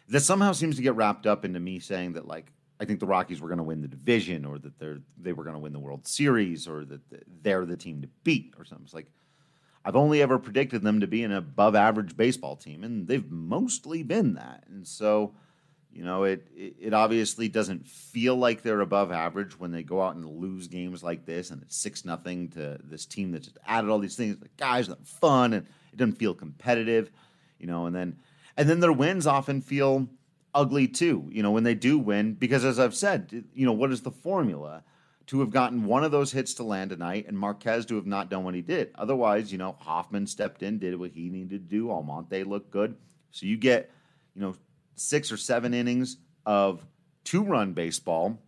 that 0.10 0.22
somehow 0.22 0.52
seems 0.52 0.76
to 0.78 0.82
get 0.82 0.96
wrapped 0.96 1.26
up 1.26 1.46
into 1.46 1.60
me 1.60 1.80
saying 1.80 2.14
that 2.14 2.28
like 2.28 2.52
I 2.80 2.86
think 2.86 3.00
the 3.00 3.08
Rockies 3.08 3.42
were 3.42 3.48
going 3.48 3.58
to 3.58 3.64
win 3.64 3.82
the 3.82 3.88
division 3.88 4.46
or 4.46 4.60
that 4.60 4.78
they're 4.78 5.00
they 5.18 5.34
were 5.34 5.44
going 5.44 5.56
to 5.56 5.60
win 5.60 5.74
the 5.74 5.80
World 5.80 6.08
Series 6.08 6.68
or 6.68 6.86
that 6.86 7.02
they're 7.42 7.66
the 7.66 7.78
team 7.78 8.02
to 8.02 8.10
beat 8.24 8.54
or 8.58 8.66
something. 8.66 8.86
It's 8.86 8.94
like 8.94 9.12
I've 9.88 9.96
only 9.96 10.22
ever 10.22 10.38
predicted 10.38 10.82
them 10.82 11.00
to 11.00 11.08
be 11.08 11.24
an 11.24 11.32
above 11.32 11.74
average 11.74 12.18
baseball 12.18 12.58
team, 12.58 12.84
and 12.84 13.08
they've 13.08 13.32
mostly 13.32 14.04
been 14.04 14.34
that. 14.34 14.66
And 14.68 14.86
so 14.86 15.34
you 15.98 16.04
know, 16.04 16.26
it, 16.26 16.48
it, 16.56 16.76
it 16.80 16.94
obviously 16.94 17.48
doesn't 17.48 17.88
feel 17.88 18.36
like 18.36 18.62
they're 18.62 18.82
above 18.82 19.12
average 19.12 19.60
when 19.60 19.72
they 19.72 19.82
go 19.82 20.00
out 20.00 20.16
and 20.16 20.26
lose 20.26 20.68
games 20.68 21.04
like 21.04 21.26
this, 21.26 21.50
and 21.50 21.64
it's 21.64 21.76
six 21.76 22.06
nothing 22.06 22.50
to 22.50 22.78
this 22.84 23.08
team 23.08 23.32
that 23.32 23.42
just 23.42 23.58
added 23.66 23.90
all 23.90 23.98
these 23.98 24.16
things. 24.16 24.38
The 24.38 24.50
guys 24.58 24.90
are 24.90 24.98
fun, 25.04 25.54
and 25.54 25.66
it 25.92 25.98
doesn't 25.98 26.20
feel 26.20 26.36
competitive, 26.36 27.10
you 27.58 27.66
know. 27.66 27.88
And 27.88 27.96
then 27.96 28.18
and 28.56 28.70
then 28.70 28.80
their 28.80 28.94
wins 28.94 29.26
often 29.26 29.62
feel 29.62 30.08
ugly 30.54 30.88
too, 30.88 31.28
you 31.32 31.42
know, 31.42 31.52
when 31.52 31.64
they 31.64 31.76
do 31.76 31.98
win, 31.98 32.34
because 32.34 32.64
as 32.64 32.78
I've 32.78 32.96
said, 32.96 33.46
you 33.54 33.66
know, 33.66 33.74
what 33.74 33.92
is 33.92 34.02
the 34.02 34.12
formula? 34.12 34.84
To 35.28 35.42
have 35.42 35.52
gotten 35.52 35.86
one 35.86 36.06
of 36.06 36.12
those 36.12 36.32
hits 36.32 36.54
to 36.56 36.64
land 36.64 36.92
tonight, 36.92 37.26
and 37.28 37.38
Marquez 37.38 37.86
to 37.88 37.96
have 37.96 38.06
not 38.06 38.30
done 38.30 38.46
what 38.46 38.56
he 38.56 38.62
did. 38.62 38.92
Otherwise, 38.96 39.52
you 39.52 39.58
know, 39.58 39.76
Hoffman 39.80 40.26
stepped 40.26 40.64
in, 40.64 40.80
did 40.80 40.98
what 40.98 41.12
he 41.12 41.30
needed 41.30 41.50
to 41.50 41.58
do. 41.60 41.92
Almonte 41.92 42.44
looked 42.44 42.72
good, 42.72 42.96
so 43.32 43.46
you 43.46 43.58
get, 43.58 43.92
you 44.34 44.42
know, 44.42 44.56
six 44.96 45.32
or 45.32 45.38
seven 45.38 45.74
innings 45.74 46.18
of 46.46 46.86
two 47.26 47.44
run 47.44 47.74
baseball 47.74 48.42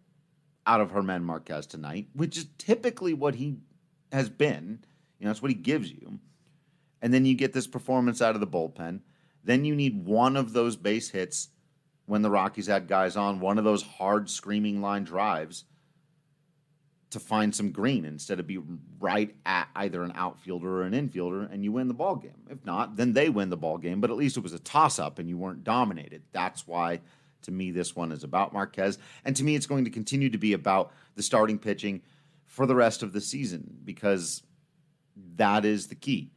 out 0.65 0.79
of 0.79 0.91
Herman 0.91 1.24
Marquez 1.24 1.65
tonight, 1.65 2.07
which 2.13 2.38
is 2.38 2.48
typically 2.57 3.13
what 3.13 3.36
he 3.36 3.57
has 4.12 4.29
been. 4.29 4.79
You 5.19 5.25
know, 5.25 5.31
that's 5.31 5.41
what 5.41 5.51
he 5.51 5.55
gives 5.55 5.91
you. 5.91 6.19
And 7.01 7.13
then 7.13 7.25
you 7.25 7.36
get 7.36 7.53
this 7.53 7.67
performance 7.67 8.21
out 8.21 8.36
of 8.36 8.41
the 8.41 8.48
bullpen. 8.48 9.01
Then 9.43 9.65
you 9.65 9.75
need 9.75 10.05
one 10.05 10.38
of 10.38 10.53
those 10.53 10.75
base 10.75 11.09
hits 11.09 11.50
when 12.05 12.21
the 12.21 12.29
Rockies 12.29 12.67
had 12.67 12.88
guys 12.88 13.15
on, 13.15 13.39
one 13.39 13.57
of 13.57 13.63
those 13.63 13.83
hard 13.83 14.29
screaming 14.29 14.81
line 14.81 15.03
drives 15.03 15.65
to 17.11 17.19
find 17.19 17.55
some 17.55 17.71
green 17.71 18.05
instead 18.05 18.39
of 18.39 18.45
be 18.45 18.59
right 18.99 19.35
at 19.45 19.67
either 19.75 20.03
an 20.03 20.11
outfielder 20.13 20.81
or 20.81 20.83
an 20.83 20.93
infielder 20.93 21.51
and 21.51 21.63
you 21.63 21.71
win 21.71 21.87
the 21.87 21.93
ball 21.93 22.15
game. 22.15 22.43
If 22.49 22.63
not, 22.65 22.97
then 22.97 23.13
they 23.13 23.29
win 23.29 23.49
the 23.49 23.57
ball 23.57 23.77
game, 23.79 23.99
but 23.99 24.11
at 24.11 24.15
least 24.17 24.37
it 24.37 24.43
was 24.43 24.53
a 24.53 24.59
toss 24.59 24.99
up 24.99 25.17
and 25.17 25.27
you 25.27 25.37
weren't 25.37 25.63
dominated. 25.63 26.21
That's 26.31 26.67
why 26.67 27.01
To 27.43 27.51
me, 27.51 27.71
this 27.71 27.95
one 27.95 28.11
is 28.11 28.23
about 28.23 28.53
Marquez. 28.53 28.97
And 29.23 29.35
to 29.35 29.43
me, 29.43 29.55
it's 29.55 29.65
going 29.65 29.85
to 29.85 29.91
continue 29.91 30.29
to 30.29 30.37
be 30.37 30.53
about 30.53 30.91
the 31.15 31.23
starting 31.23 31.57
pitching 31.57 32.01
for 32.45 32.65
the 32.65 32.75
rest 32.75 33.01
of 33.03 33.13
the 33.13 33.21
season 33.21 33.77
because 33.83 34.43
that 35.35 35.65
is 35.65 35.87
the 35.87 35.95
key. 35.95 36.31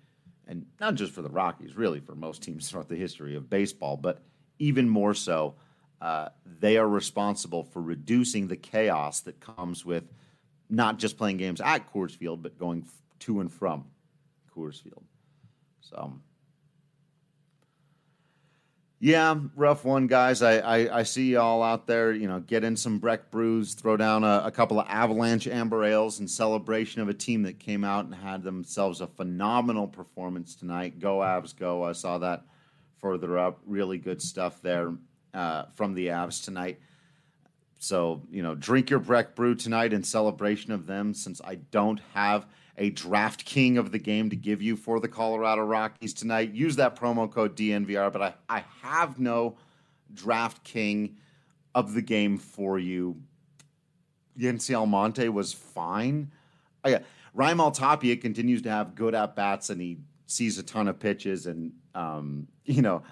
And 0.46 0.66
not 0.80 0.94
just 0.94 1.12
for 1.12 1.22
the 1.22 1.30
Rockies, 1.30 1.76
really 1.76 2.00
for 2.00 2.14
most 2.14 2.42
teams 2.42 2.70
throughout 2.70 2.88
the 2.88 2.96
history 2.96 3.36
of 3.36 3.50
baseball, 3.50 3.96
but 3.96 4.22
even 4.58 4.88
more 4.88 5.14
so, 5.14 5.54
uh, 6.00 6.28
they 6.44 6.76
are 6.76 6.88
responsible 6.88 7.62
for 7.64 7.80
reducing 7.80 8.48
the 8.48 8.56
chaos 8.56 9.20
that 9.20 9.40
comes 9.40 9.84
with 9.84 10.04
not 10.72 10.98
just 10.98 11.18
playing 11.18 11.36
games 11.36 11.60
at 11.60 11.92
Coors 11.92 12.16
Field, 12.16 12.42
but 12.42 12.58
going 12.58 12.84
to 13.20 13.40
and 13.40 13.52
from 13.52 13.84
Coors 14.56 14.82
Field. 14.82 15.04
So, 15.80 16.14
yeah, 18.98 19.38
rough 19.54 19.84
one, 19.84 20.06
guys. 20.06 20.42
I, 20.42 20.58
I, 20.58 21.00
I 21.00 21.02
see 21.02 21.32
y'all 21.32 21.62
out 21.62 21.86
there, 21.86 22.12
you 22.12 22.26
know, 22.26 22.40
get 22.40 22.64
in 22.64 22.76
some 22.76 22.98
Breck 22.98 23.30
brews, 23.30 23.74
throw 23.74 23.98
down 23.98 24.24
a, 24.24 24.42
a, 24.46 24.50
couple 24.50 24.80
of 24.80 24.86
Avalanche 24.88 25.46
Amber 25.46 25.84
Ales 25.84 26.20
in 26.20 26.26
celebration 26.26 27.02
of 27.02 27.08
a 27.08 27.14
team 27.14 27.42
that 27.42 27.58
came 27.58 27.84
out 27.84 28.06
and 28.06 28.14
had 28.14 28.42
themselves 28.42 29.00
a 29.02 29.06
phenomenal 29.06 29.86
performance 29.86 30.54
tonight. 30.54 31.00
Go 31.00 31.18
Avs, 31.18 31.54
go. 31.54 31.84
I 31.84 31.92
saw 31.92 32.16
that 32.18 32.44
further 32.98 33.36
up. 33.36 33.60
Really 33.66 33.98
good 33.98 34.22
stuff 34.22 34.62
there 34.62 34.94
uh, 35.34 35.64
from 35.74 35.94
the 35.94 36.06
Avs 36.06 36.42
tonight. 36.42 36.80
So, 37.82 38.22
you 38.30 38.42
know, 38.42 38.54
drink 38.54 38.90
your 38.90 39.00
Breck 39.00 39.34
brew 39.34 39.54
tonight 39.54 39.92
in 39.92 40.04
celebration 40.04 40.72
of 40.72 40.86
them 40.86 41.14
since 41.14 41.40
I 41.44 41.56
don't 41.56 42.00
have– 42.14 42.46
a 42.78 42.90
draft 42.90 43.44
king 43.44 43.76
of 43.76 43.92
the 43.92 43.98
game 43.98 44.30
to 44.30 44.36
give 44.36 44.62
you 44.62 44.76
for 44.76 45.00
the 45.00 45.08
Colorado 45.08 45.62
Rockies 45.62 46.14
tonight. 46.14 46.52
Use 46.52 46.76
that 46.76 46.96
promo 46.96 47.30
code 47.30 47.56
DNVR, 47.56 48.12
but 48.12 48.22
I, 48.22 48.34
I 48.48 48.64
have 48.82 49.18
no 49.18 49.56
draft 50.12 50.64
king 50.64 51.16
of 51.74 51.94
the 51.94 52.02
game 52.02 52.38
for 52.38 52.78
you. 52.78 53.20
Yency 54.38 54.74
Almonte 54.74 55.28
was 55.28 55.52
fine. 55.52 56.32
Oh, 56.84 56.88
yeah. 56.88 57.00
Raimel 57.36 57.74
Tapia 57.74 58.16
continues 58.16 58.62
to 58.62 58.70
have 58.70 58.94
good 58.94 59.14
at 59.14 59.36
bats 59.36 59.70
and 59.70 59.80
he 59.80 59.98
sees 60.26 60.58
a 60.58 60.62
ton 60.62 60.88
of 60.88 60.98
pitches. 60.98 61.46
And, 61.46 61.72
um, 61.94 62.48
you 62.64 62.82
know, 62.82 63.02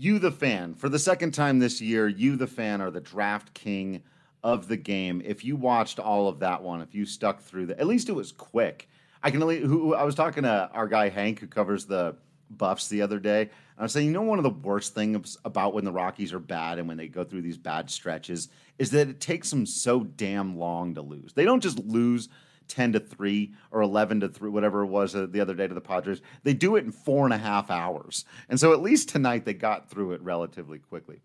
you, 0.00 0.18
the 0.18 0.32
fan, 0.32 0.74
for 0.74 0.88
the 0.88 0.98
second 0.98 1.32
time 1.32 1.58
this 1.58 1.78
year, 1.82 2.08
you, 2.08 2.34
the 2.34 2.46
fan, 2.46 2.80
are 2.80 2.90
the 2.90 3.02
draft 3.02 3.52
king 3.52 4.02
of 4.42 4.66
the 4.66 4.78
game. 4.78 5.20
If 5.22 5.44
you 5.44 5.56
watched 5.56 5.98
all 5.98 6.26
of 6.26 6.38
that 6.38 6.62
one, 6.62 6.80
if 6.80 6.94
you 6.94 7.04
stuck 7.04 7.42
through 7.42 7.66
that, 7.66 7.78
at 7.78 7.86
least 7.86 8.08
it 8.08 8.14
was 8.14 8.32
quick. 8.32 8.88
I 9.22 9.30
can 9.30 9.42
only 9.42 9.60
who 9.60 9.94
I 9.94 10.04
was 10.04 10.14
talking 10.14 10.44
to 10.44 10.70
our 10.72 10.88
guy 10.88 11.10
Hank 11.10 11.40
who 11.40 11.46
covers 11.46 11.84
the 11.84 12.16
Buffs 12.48 12.88
the 12.88 13.02
other 13.02 13.18
day. 13.18 13.50
I 13.76 13.82
was 13.82 13.92
saying, 13.92 14.06
you 14.06 14.12
know, 14.12 14.22
one 14.22 14.38
of 14.38 14.42
the 14.42 14.48
worst 14.48 14.94
things 14.94 15.36
about 15.44 15.74
when 15.74 15.84
the 15.84 15.92
Rockies 15.92 16.32
are 16.32 16.38
bad 16.40 16.78
and 16.78 16.88
when 16.88 16.96
they 16.96 17.06
go 17.06 17.22
through 17.22 17.42
these 17.42 17.58
bad 17.58 17.90
stretches 17.90 18.48
is 18.78 18.92
that 18.92 19.08
it 19.08 19.20
takes 19.20 19.50
them 19.50 19.66
so 19.66 20.00
damn 20.00 20.58
long 20.58 20.94
to 20.94 21.02
lose. 21.02 21.34
They 21.34 21.44
don't 21.44 21.62
just 21.62 21.78
lose 21.78 22.30
10 22.70 22.92
to 22.92 23.00
3 23.00 23.52
or 23.70 23.82
11 23.82 24.20
to 24.20 24.28
3, 24.28 24.48
whatever 24.50 24.82
it 24.82 24.86
was 24.86 25.14
uh, 25.14 25.26
the 25.28 25.40
other 25.40 25.54
day 25.54 25.68
to 25.68 25.74
the 25.74 25.80
Padres. 25.80 26.22
They 26.42 26.54
do 26.54 26.76
it 26.76 26.84
in 26.84 26.92
four 26.92 27.24
and 27.24 27.34
a 27.34 27.38
half 27.38 27.70
hours. 27.70 28.24
And 28.48 28.58
so 28.58 28.72
at 28.72 28.80
least 28.80 29.08
tonight 29.08 29.44
they 29.44 29.54
got 29.54 29.90
through 29.90 30.12
it 30.12 30.22
relatively 30.22 30.78
quickly. 30.78 31.20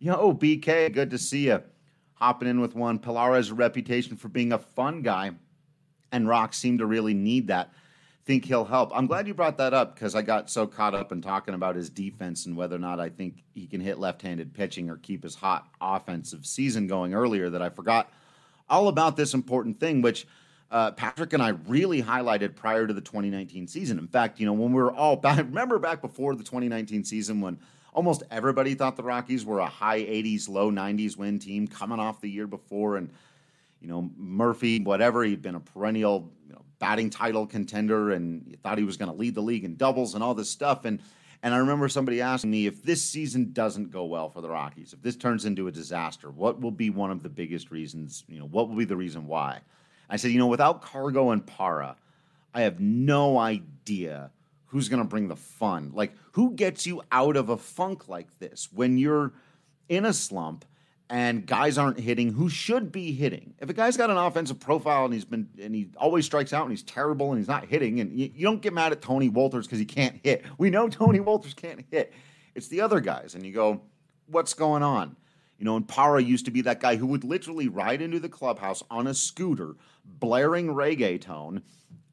Know, 0.00 0.18
oh, 0.18 0.34
BK, 0.34 0.92
good 0.92 1.10
to 1.10 1.18
see 1.18 1.46
you. 1.46 1.62
Hopping 2.14 2.48
in 2.48 2.60
with 2.60 2.74
one. 2.74 2.98
Pillar 2.98 3.34
has 3.34 3.50
a 3.50 3.54
reputation 3.54 4.16
for 4.16 4.28
being 4.28 4.52
a 4.52 4.58
fun 4.58 5.02
guy 5.02 5.32
and 6.12 6.28
Rock 6.28 6.54
seemed 6.54 6.80
to 6.80 6.86
really 6.86 7.14
need 7.14 7.48
that. 7.48 7.72
Think 8.24 8.44
he'll 8.44 8.64
help. 8.64 8.92
I'm 8.94 9.06
glad 9.06 9.26
you 9.26 9.34
brought 9.34 9.58
that 9.58 9.74
up 9.74 9.94
because 9.94 10.14
I 10.14 10.22
got 10.22 10.50
so 10.50 10.66
caught 10.66 10.94
up 10.94 11.10
in 11.10 11.22
talking 11.22 11.54
about 11.54 11.74
his 11.74 11.88
defense 11.88 12.46
and 12.46 12.56
whether 12.56 12.76
or 12.76 12.80
not 12.80 13.00
I 13.00 13.08
think 13.08 13.42
he 13.54 13.66
can 13.66 13.80
hit 13.80 13.98
left-handed 13.98 14.54
pitching 14.54 14.90
or 14.90 14.96
keep 14.96 15.22
his 15.22 15.34
hot 15.34 15.66
offensive 15.80 16.44
season 16.46 16.86
going 16.86 17.14
earlier 17.14 17.50
that 17.50 17.62
I 17.62 17.70
forgot 17.70 18.12
all 18.68 18.88
about 18.88 19.16
this 19.16 19.34
important 19.34 19.80
thing, 19.80 20.02
which 20.02 20.26
uh, 20.70 20.92
Patrick 20.92 21.32
and 21.32 21.42
I 21.42 21.50
really 21.66 22.02
highlighted 22.02 22.54
prior 22.56 22.86
to 22.86 22.92
the 22.92 23.00
2019 23.00 23.66
season. 23.66 23.98
In 23.98 24.06
fact, 24.06 24.38
you 24.38 24.46
know, 24.46 24.52
when 24.52 24.72
we 24.72 24.82
were 24.82 24.92
all 24.92 25.16
back, 25.16 25.38
remember 25.38 25.78
back 25.78 26.00
before 26.00 26.34
the 26.34 26.44
2019 26.44 27.04
season 27.04 27.40
when 27.40 27.58
almost 27.92 28.22
everybody 28.30 28.74
thought 28.74 28.96
the 28.96 29.02
Rockies 29.02 29.44
were 29.44 29.58
a 29.58 29.66
high 29.66 30.00
80s, 30.00 30.48
low 30.48 30.70
90s 30.70 31.16
win 31.16 31.38
team 31.38 31.66
coming 31.66 31.98
off 31.98 32.20
the 32.20 32.30
year 32.30 32.46
before 32.46 32.96
and– 32.96 33.10
you 33.80 33.88
know, 33.88 34.10
Murphy, 34.16 34.80
whatever. 34.80 35.24
He'd 35.24 35.42
been 35.42 35.54
a 35.54 35.60
perennial 35.60 36.30
you 36.46 36.52
know, 36.52 36.62
batting 36.78 37.10
title 37.10 37.46
contender, 37.46 38.12
and 38.12 38.46
you 38.46 38.56
thought 38.56 38.78
he 38.78 38.84
was 38.84 38.96
going 38.96 39.10
to 39.10 39.16
lead 39.16 39.34
the 39.34 39.42
league 39.42 39.64
in 39.64 39.76
doubles 39.76 40.14
and 40.14 40.22
all 40.22 40.34
this 40.34 40.50
stuff. 40.50 40.84
And 40.84 41.00
and 41.42 41.54
I 41.54 41.56
remember 41.56 41.88
somebody 41.88 42.20
asking 42.20 42.50
me 42.50 42.66
if 42.66 42.82
this 42.82 43.02
season 43.02 43.52
doesn't 43.54 43.90
go 43.90 44.04
well 44.04 44.28
for 44.28 44.42
the 44.42 44.50
Rockies, 44.50 44.92
if 44.92 45.00
this 45.00 45.16
turns 45.16 45.46
into 45.46 45.68
a 45.68 45.72
disaster, 45.72 46.30
what 46.30 46.60
will 46.60 46.70
be 46.70 46.90
one 46.90 47.10
of 47.10 47.22
the 47.22 47.30
biggest 47.30 47.70
reasons? 47.70 48.24
You 48.28 48.40
know, 48.40 48.46
what 48.46 48.68
will 48.68 48.76
be 48.76 48.84
the 48.84 48.96
reason 48.96 49.26
why? 49.26 49.60
I 50.10 50.16
said, 50.16 50.32
you 50.32 50.38
know, 50.38 50.48
without 50.48 50.82
Cargo 50.82 51.30
and 51.30 51.46
Parra, 51.46 51.96
I 52.52 52.62
have 52.62 52.80
no 52.80 53.38
idea 53.38 54.30
who's 54.66 54.88
going 54.88 55.02
to 55.02 55.08
bring 55.08 55.28
the 55.28 55.36
fun. 55.36 55.92
Like, 55.94 56.12
who 56.32 56.52
gets 56.52 56.86
you 56.86 57.02
out 57.10 57.36
of 57.36 57.48
a 57.48 57.56
funk 57.56 58.08
like 58.08 58.38
this 58.38 58.68
when 58.72 58.98
you're 58.98 59.32
in 59.88 60.04
a 60.04 60.12
slump 60.12 60.64
and 61.08 61.44
guys 61.44 61.76
aren't 61.76 61.98
hitting 61.98 62.32
who 62.32 62.48
should 62.48 62.92
be 62.92 63.12
hitting. 63.12 63.52
If 63.58 63.68
a 63.68 63.72
guy's 63.72 63.96
got 63.96 64.10
an 64.10 64.16
offensive 64.16 64.60
profile 64.60 65.04
and 65.04 65.12
he's 65.12 65.24
been 65.24 65.48
and 65.60 65.74
he 65.74 65.88
always 65.96 66.24
strikes 66.24 66.52
out 66.52 66.62
and 66.62 66.70
he's 66.70 66.84
terrible 66.84 67.30
and 67.30 67.38
he's 67.38 67.48
not 67.48 67.64
hitting, 67.66 68.00
and 68.00 68.12
you, 68.12 68.30
you 68.34 68.44
don't 68.44 68.62
get 68.62 68.72
mad 68.72 68.92
at 68.92 69.02
Tony 69.02 69.28
Wolters 69.28 69.62
because 69.62 69.80
he 69.80 69.84
can't 69.84 70.20
hit. 70.22 70.44
We 70.56 70.70
know 70.70 70.88
Tony 70.90 71.18
Wolters 71.18 71.54
can't 71.54 71.84
hit. 71.90 72.12
It's 72.54 72.68
the 72.68 72.80
other 72.80 73.00
guys, 73.00 73.34
and 73.34 73.44
you 73.44 73.52
go, 73.52 73.80
what's 74.26 74.54
going 74.54 74.82
on? 74.82 75.16
You 75.58 75.64
know, 75.64 75.76
and 75.76 75.86
Parra 75.86 76.22
used 76.22 76.46
to 76.46 76.50
be 76.50 76.62
that 76.62 76.80
guy 76.80 76.96
who 76.96 77.06
would 77.08 77.22
literally 77.22 77.68
ride 77.68 78.00
into 78.00 78.18
the 78.18 78.28
clubhouse 78.28 78.82
on 78.90 79.06
a 79.06 79.14
scooter, 79.14 79.74
blaring 80.18 80.68
reggaeton 80.68 81.62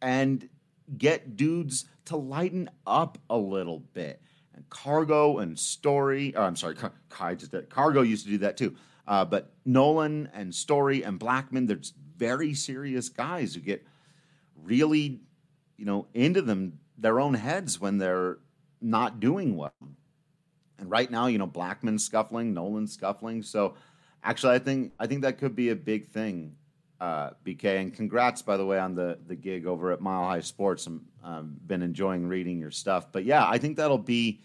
and 0.01 0.49
get 0.97 1.35
dudes 1.35 1.85
to 2.05 2.17
lighten 2.17 2.69
up 2.85 3.17
a 3.29 3.37
little 3.37 3.79
bit. 3.79 4.21
And 4.53 4.67
Cargo 4.69 5.39
and 5.39 5.57
Story, 5.57 6.33
oh, 6.35 6.43
I'm 6.43 6.55
sorry, 6.55 6.75
Car- 6.75 6.93
Cargo 7.69 8.01
used 8.01 8.25
to 8.25 8.31
do 8.31 8.37
that 8.39 8.57
too. 8.57 8.75
Uh, 9.07 9.23
but 9.23 9.53
Nolan 9.65 10.29
and 10.33 10.53
Story 10.53 11.03
and 11.03 11.19
Blackmon, 11.19 11.67
they're 11.67 11.79
very 12.17 12.53
serious 12.53 13.09
guys 13.09 13.55
who 13.55 13.61
get 13.61 13.85
really, 14.55 15.21
you 15.77 15.85
know, 15.85 16.07
into 16.13 16.41
them 16.41 16.79
their 16.97 17.19
own 17.19 17.35
heads 17.35 17.79
when 17.79 17.97
they're 17.97 18.39
not 18.81 19.19
doing 19.19 19.55
well. 19.55 19.71
And 20.79 20.89
right 20.89 21.09
now, 21.09 21.27
you 21.27 21.37
know, 21.37 21.47
Blackmon's 21.47 22.05
scuffling, 22.05 22.53
Nolan's 22.53 22.93
scuffling. 22.93 23.43
So 23.43 23.75
actually, 24.23 24.55
I 24.55 24.59
think 24.59 24.93
I 24.99 25.07
think 25.07 25.21
that 25.21 25.37
could 25.37 25.55
be 25.55 25.69
a 25.69 25.75
big 25.75 26.07
thing, 26.07 26.55
uh, 26.99 27.31
BK. 27.45 27.79
And 27.79 27.93
congrats, 27.93 28.41
by 28.41 28.57
the 28.57 28.65
way, 28.65 28.79
on 28.79 28.95
the 28.95 29.17
the 29.27 29.35
gig 29.35 29.65
over 29.65 29.91
at 29.91 30.01
Mile 30.01 30.25
High 30.25 30.41
Sports. 30.41 30.87
I've 30.87 31.29
um, 31.29 31.57
been 31.65 31.81
enjoying 31.81 32.27
reading 32.27 32.59
your 32.59 32.71
stuff. 32.71 33.11
But 33.11 33.25
yeah, 33.25 33.47
I 33.47 33.57
think 33.57 33.77
that'll 33.77 33.97
be. 33.97 34.41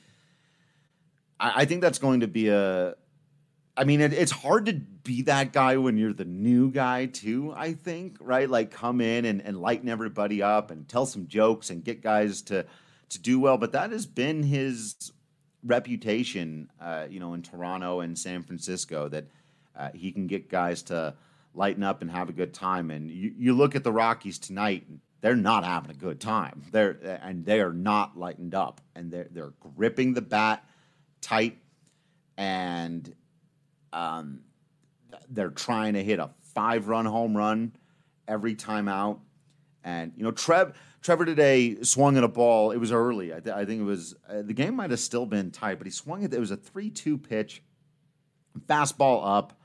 I, 1.38 1.62
I 1.62 1.64
think 1.64 1.80
that's 1.80 1.98
going 1.98 2.20
to 2.20 2.28
be 2.28 2.48
a 2.48 2.94
I 3.76 3.84
mean, 3.84 4.00
it, 4.00 4.12
it's 4.12 4.32
hard 4.32 4.66
to 4.66 4.74
be 4.74 5.22
that 5.22 5.52
guy 5.52 5.76
when 5.78 5.96
you're 5.96 6.12
the 6.12 6.24
new 6.24 6.70
guy, 6.70 7.06
too, 7.06 7.52
I 7.56 7.72
think, 7.72 8.18
right? 8.20 8.48
Like 8.48 8.70
come 8.70 9.00
in 9.00 9.24
and, 9.24 9.40
and 9.40 9.60
lighten 9.60 9.88
everybody 9.88 10.42
up 10.42 10.70
and 10.70 10.86
tell 10.88 11.06
some 11.06 11.26
jokes 11.26 11.70
and 11.70 11.82
get 11.82 12.02
guys 12.02 12.42
to, 12.42 12.66
to 13.08 13.18
do 13.18 13.40
well. 13.40 13.56
But 13.56 13.72
that 13.72 13.90
has 13.90 14.04
been 14.04 14.42
his 14.42 15.12
reputation, 15.64 16.70
uh, 16.80 17.06
you 17.08 17.18
know, 17.18 17.32
in 17.34 17.42
Toronto 17.42 18.00
and 18.00 18.18
San 18.18 18.42
Francisco, 18.42 19.08
that 19.08 19.24
uh, 19.74 19.88
he 19.94 20.12
can 20.12 20.26
get 20.26 20.50
guys 20.50 20.82
to 20.82 21.14
lighten 21.54 21.82
up 21.82 22.02
and 22.02 22.10
have 22.10 22.28
a 22.28 22.32
good 22.32 22.54
time. 22.54 22.90
And 22.90 23.10
you, 23.10 23.32
you 23.36 23.54
look 23.54 23.74
at 23.74 23.84
the 23.84 23.92
Rockies 23.92 24.38
tonight, 24.38 24.86
they're 25.20 25.36
not 25.36 25.64
having 25.64 25.90
a 25.90 25.94
good 25.94 26.20
time. 26.20 26.62
They're 26.72 27.20
and 27.22 27.44
they 27.44 27.60
are 27.60 27.72
not 27.72 28.18
lightened 28.18 28.54
up, 28.54 28.80
and 28.94 29.10
they're 29.10 29.28
they're 29.30 29.52
gripping 29.76 30.14
the 30.14 30.22
bat 30.22 30.64
tight, 31.20 31.58
and 32.36 33.14
um, 33.92 34.40
they're 35.28 35.50
trying 35.50 35.94
to 35.94 36.02
hit 36.02 36.18
a 36.18 36.30
five 36.54 36.88
run 36.88 37.06
home 37.06 37.36
run 37.36 37.72
every 38.28 38.54
time 38.54 38.88
out. 38.88 39.20
And, 39.84 40.12
you 40.16 40.22
know, 40.22 40.30
Trev, 40.30 40.76
Trevor 41.00 41.24
today 41.24 41.82
swung 41.82 42.16
at 42.16 42.24
a 42.24 42.28
ball. 42.28 42.70
It 42.70 42.78
was 42.78 42.92
early. 42.92 43.34
I, 43.34 43.40
th- 43.40 43.54
I 43.54 43.64
think 43.64 43.80
it 43.80 43.84
was, 43.84 44.14
uh, 44.28 44.42
the 44.42 44.54
game 44.54 44.76
might 44.76 44.90
have 44.90 45.00
still 45.00 45.26
been 45.26 45.50
tight, 45.50 45.78
but 45.78 45.86
he 45.86 45.90
swung 45.90 46.22
it. 46.22 46.32
It 46.32 46.40
was 46.40 46.50
a 46.50 46.56
3 46.56 46.90
2 46.90 47.18
pitch, 47.18 47.62
fastball 48.68 49.22
up. 49.24 49.58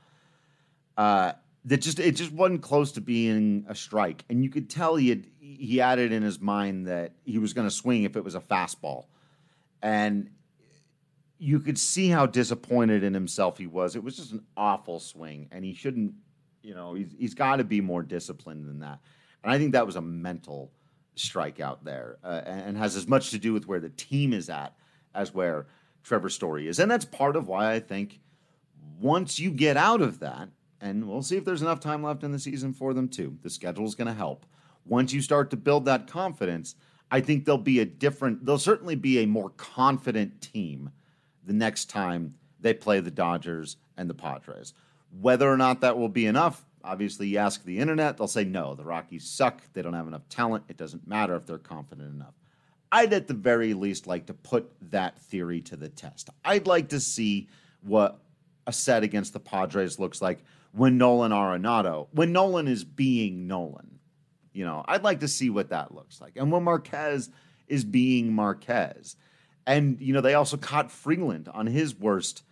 Uh, 0.96 1.32
that 1.68 1.82
just 1.82 1.98
it 1.98 2.12
just 2.12 2.32
wasn't 2.32 2.62
close 2.62 2.92
to 2.92 3.00
being 3.00 3.66
a 3.68 3.74
strike, 3.74 4.24
and 4.30 4.42
you 4.42 4.48
could 4.48 4.70
tell 4.70 4.96
he 4.96 5.10
had 5.10 5.26
he 5.38 5.76
had 5.76 5.98
it 5.98 6.12
in 6.12 6.22
his 6.22 6.40
mind 6.40 6.86
that 6.86 7.12
he 7.24 7.38
was 7.38 7.52
going 7.52 7.66
to 7.66 7.74
swing 7.74 8.04
if 8.04 8.16
it 8.16 8.24
was 8.24 8.34
a 8.34 8.40
fastball, 8.40 9.04
and 9.82 10.30
you 11.38 11.60
could 11.60 11.78
see 11.78 12.08
how 12.08 12.24
disappointed 12.24 13.04
in 13.04 13.12
himself 13.12 13.58
he 13.58 13.66
was. 13.66 13.96
It 13.96 14.02
was 14.02 14.16
just 14.16 14.32
an 14.32 14.44
awful 14.56 14.98
swing, 14.98 15.48
and 15.52 15.64
he 15.64 15.74
shouldn't. 15.74 16.14
You 16.62 16.74
know, 16.74 16.94
he's 16.94 17.14
he's 17.18 17.34
got 17.34 17.56
to 17.56 17.64
be 17.64 17.82
more 17.82 18.02
disciplined 18.02 18.66
than 18.66 18.80
that. 18.80 19.00
And 19.44 19.52
I 19.52 19.58
think 19.58 19.72
that 19.72 19.86
was 19.86 19.96
a 19.96 20.00
mental 20.00 20.72
strikeout 21.16 21.84
there, 21.84 22.16
uh, 22.24 22.42
and 22.46 22.78
has 22.78 22.96
as 22.96 23.06
much 23.06 23.30
to 23.30 23.38
do 23.38 23.52
with 23.52 23.68
where 23.68 23.80
the 23.80 23.90
team 23.90 24.32
is 24.32 24.48
at 24.48 24.74
as 25.14 25.34
where 25.34 25.66
Trevor 26.02 26.30
Story 26.30 26.66
is, 26.66 26.78
and 26.78 26.90
that's 26.90 27.04
part 27.04 27.36
of 27.36 27.46
why 27.46 27.72
I 27.72 27.80
think 27.80 28.20
once 28.98 29.38
you 29.38 29.50
get 29.50 29.76
out 29.76 30.00
of 30.00 30.20
that, 30.20 30.48
and 30.80 31.08
we'll 31.08 31.22
see 31.22 31.36
if 31.36 31.44
there's 31.44 31.62
enough 31.62 31.80
time 31.80 32.02
left 32.02 32.22
in 32.22 32.32
the 32.32 32.38
season 32.38 32.72
for 32.72 32.94
them 32.94 33.08
too. 33.08 33.36
The 33.42 33.50
schedule 33.50 33.86
is 33.86 33.94
going 33.94 34.08
to 34.08 34.14
help. 34.14 34.46
Once 34.84 35.12
you 35.12 35.20
start 35.20 35.50
to 35.50 35.56
build 35.56 35.84
that 35.84 36.06
confidence, 36.06 36.74
I 37.10 37.20
think 37.20 37.44
they'll 37.44 37.58
be 37.58 37.80
a 37.80 37.84
different, 37.84 38.44
they'll 38.44 38.58
certainly 38.58 38.94
be 38.94 39.18
a 39.18 39.26
more 39.26 39.50
confident 39.50 40.40
team 40.40 40.90
the 41.44 41.52
next 41.52 41.86
time 41.86 42.34
they 42.60 42.74
play 42.74 43.00
the 43.00 43.10
Dodgers 43.10 43.76
and 43.96 44.08
the 44.08 44.14
Padres. 44.14 44.74
Whether 45.20 45.50
or 45.50 45.56
not 45.56 45.80
that 45.80 45.96
will 45.96 46.08
be 46.08 46.26
enough, 46.26 46.64
obviously, 46.84 47.28
you 47.28 47.38
ask 47.38 47.64
the 47.64 47.78
internet, 47.78 48.16
they'll 48.16 48.28
say 48.28 48.44
no, 48.44 48.74
the 48.74 48.84
Rockies 48.84 49.28
suck. 49.28 49.62
They 49.72 49.82
don't 49.82 49.94
have 49.94 50.06
enough 50.06 50.28
talent. 50.28 50.64
It 50.68 50.76
doesn't 50.76 51.06
matter 51.06 51.34
if 51.36 51.46
they're 51.46 51.58
confident 51.58 52.14
enough. 52.14 52.34
I'd 52.90 53.12
at 53.12 53.26
the 53.26 53.34
very 53.34 53.74
least 53.74 54.06
like 54.06 54.26
to 54.26 54.34
put 54.34 54.72
that 54.90 55.18
theory 55.18 55.60
to 55.62 55.76
the 55.76 55.88
test. 55.88 56.30
I'd 56.44 56.66
like 56.66 56.88
to 56.90 57.00
see 57.00 57.48
what 57.82 58.20
a 58.66 58.72
set 58.72 59.02
against 59.02 59.32
the 59.32 59.40
Padres 59.40 59.98
looks 59.98 60.20
like 60.20 60.44
when 60.72 60.98
Nolan 60.98 61.32
Arenado, 61.32 62.08
when 62.12 62.32
Nolan 62.32 62.68
is 62.68 62.84
being 62.84 63.46
Nolan. 63.46 63.98
You 64.52 64.64
know, 64.64 64.84
I'd 64.88 65.04
like 65.04 65.20
to 65.20 65.28
see 65.28 65.50
what 65.50 65.70
that 65.70 65.94
looks 65.94 66.20
like. 66.20 66.32
And 66.36 66.50
when 66.50 66.64
Marquez 66.64 67.30
is 67.68 67.84
being 67.84 68.32
Marquez. 68.32 69.16
And, 69.66 70.00
you 70.00 70.14
know, 70.14 70.20
they 70.20 70.34
also 70.34 70.56
caught 70.56 70.90
Freeland 70.90 71.48
on 71.52 71.66
his 71.66 71.94
worst 71.94 72.42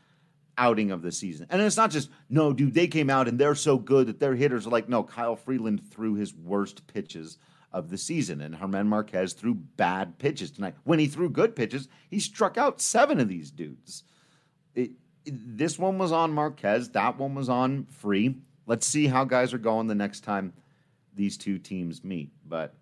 outing 0.58 0.90
of 0.90 1.02
the 1.02 1.12
season. 1.12 1.46
And 1.50 1.60
it's 1.62 1.76
not 1.76 1.90
just, 1.90 2.10
no, 2.28 2.52
dude, 2.52 2.74
they 2.74 2.86
came 2.86 3.10
out 3.10 3.28
and 3.28 3.38
they're 3.38 3.54
so 3.54 3.78
good 3.78 4.06
that 4.06 4.20
their 4.20 4.34
hitters 4.34 4.66
are 4.66 4.70
like, 4.70 4.88
no, 4.88 5.02
Kyle 5.02 5.36
Freeland 5.36 5.82
threw 5.90 6.14
his 6.14 6.34
worst 6.34 6.86
pitches 6.86 7.38
of 7.72 7.90
the 7.90 7.98
season. 7.98 8.40
And 8.40 8.56
German 8.56 8.88
Marquez 8.88 9.32
threw 9.32 9.54
bad 9.54 10.18
pitches 10.18 10.50
tonight. 10.50 10.74
When 10.84 10.98
he 10.98 11.06
threw 11.06 11.28
good 11.28 11.56
pitches, 11.56 11.88
he 12.08 12.20
struck 12.20 12.56
out 12.56 12.80
seven 12.80 13.20
of 13.20 13.28
these 13.28 13.50
dudes. 13.50 14.04
It, 14.74 14.92
this 15.26 15.78
one 15.78 15.98
was 15.98 16.12
on 16.12 16.32
Marquez. 16.32 16.90
That 16.90 17.18
one 17.18 17.34
was 17.34 17.48
on 17.48 17.84
Free. 17.86 18.36
Let's 18.66 18.86
see 18.86 19.06
how 19.06 19.24
guys 19.24 19.52
are 19.52 19.58
going 19.58 19.86
the 19.86 19.94
next 19.94 20.20
time 20.20 20.52
these 21.14 21.36
two 21.36 21.58
teams 21.58 22.04
meet. 22.04 22.30
But 22.46 22.74